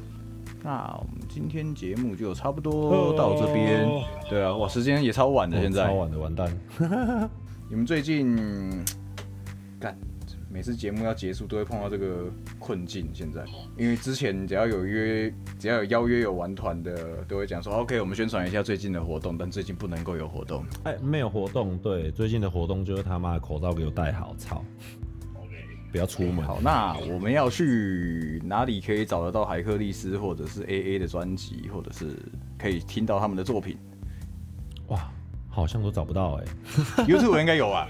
[0.63, 3.89] 那我们今天节目就差不多到这边。
[4.29, 5.95] 对啊，哇，时间也超晚的，现在哦超。
[5.95, 6.59] 晚的，完蛋。
[7.71, 9.10] 你们最近干
[10.53, 12.29] 每次节目要结束都会碰到这个
[12.59, 13.45] 困境，现在
[13.79, 20.65] 因为之前只要有约，只要有邀约有玩团的，都会讲说 OK，我们宣传一下最近的活动，但最近不能够有活动。
[20.83, 24.65] 哎，没有活动，对，最近的活动就是他妈的口罩给我戴好，操！
[25.93, 26.45] 不要出门。
[26.45, 32.17] 好，那我们要去哪里可以找得到海克力斯或者是 AA 的专辑，或者是
[32.59, 33.90] 可以听到他们的作品哇，
[35.51, 36.45] 好像都找不到哎？
[37.05, 37.87] YouTube 应该有啊。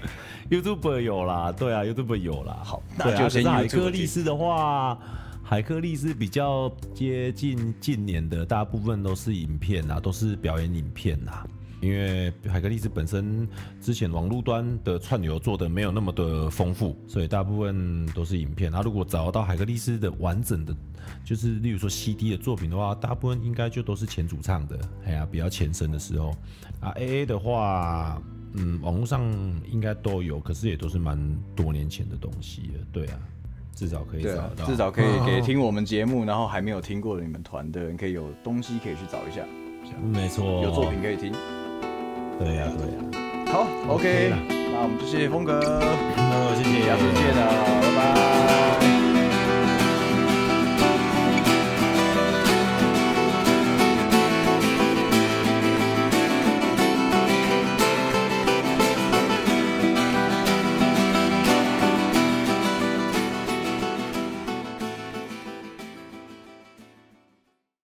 [0.49, 2.57] YouTube 有啦，对啊，YouTube 有啦。
[2.61, 4.97] 好那就先海克力斯的话，
[5.43, 11.47] 海科力斯比较接近近年的，大部分都是影片啊，都是表演影片啊。
[11.81, 13.47] 因为海格力斯本身
[13.81, 18.71] 之前网络端的串流做的没有那么的丰富，所以大部分都是影片。
[18.71, 20.73] 那如果找到海格力斯的完整的，
[21.25, 26.33] 就是例如说 CD 的作品的话，大部分应该就都是前主唱的，哎呀，比较前身的时候。
[26.79, 28.21] 啊，AA 的话，
[28.53, 29.21] 嗯，网络上
[29.71, 31.17] 应该都有，可是也都是蛮
[31.55, 32.85] 多年前的东西了。
[32.91, 33.19] 对啊，
[33.73, 39.43] 至少可以找，到，至少可以给听我们节目，然后还没有听过的你们团的人，可以有东西可以去找一下，
[40.11, 41.31] 没错，有作品可以听。
[42.43, 42.97] 对呀、对呀、
[43.53, 43.99] 好
[44.31, 44.37] 啦。
[44.49, 45.59] 那我们就谢谢峰哥，
[46.17, 47.41] 那谢谢，下次见了，
[47.83, 48.80] 拜拜。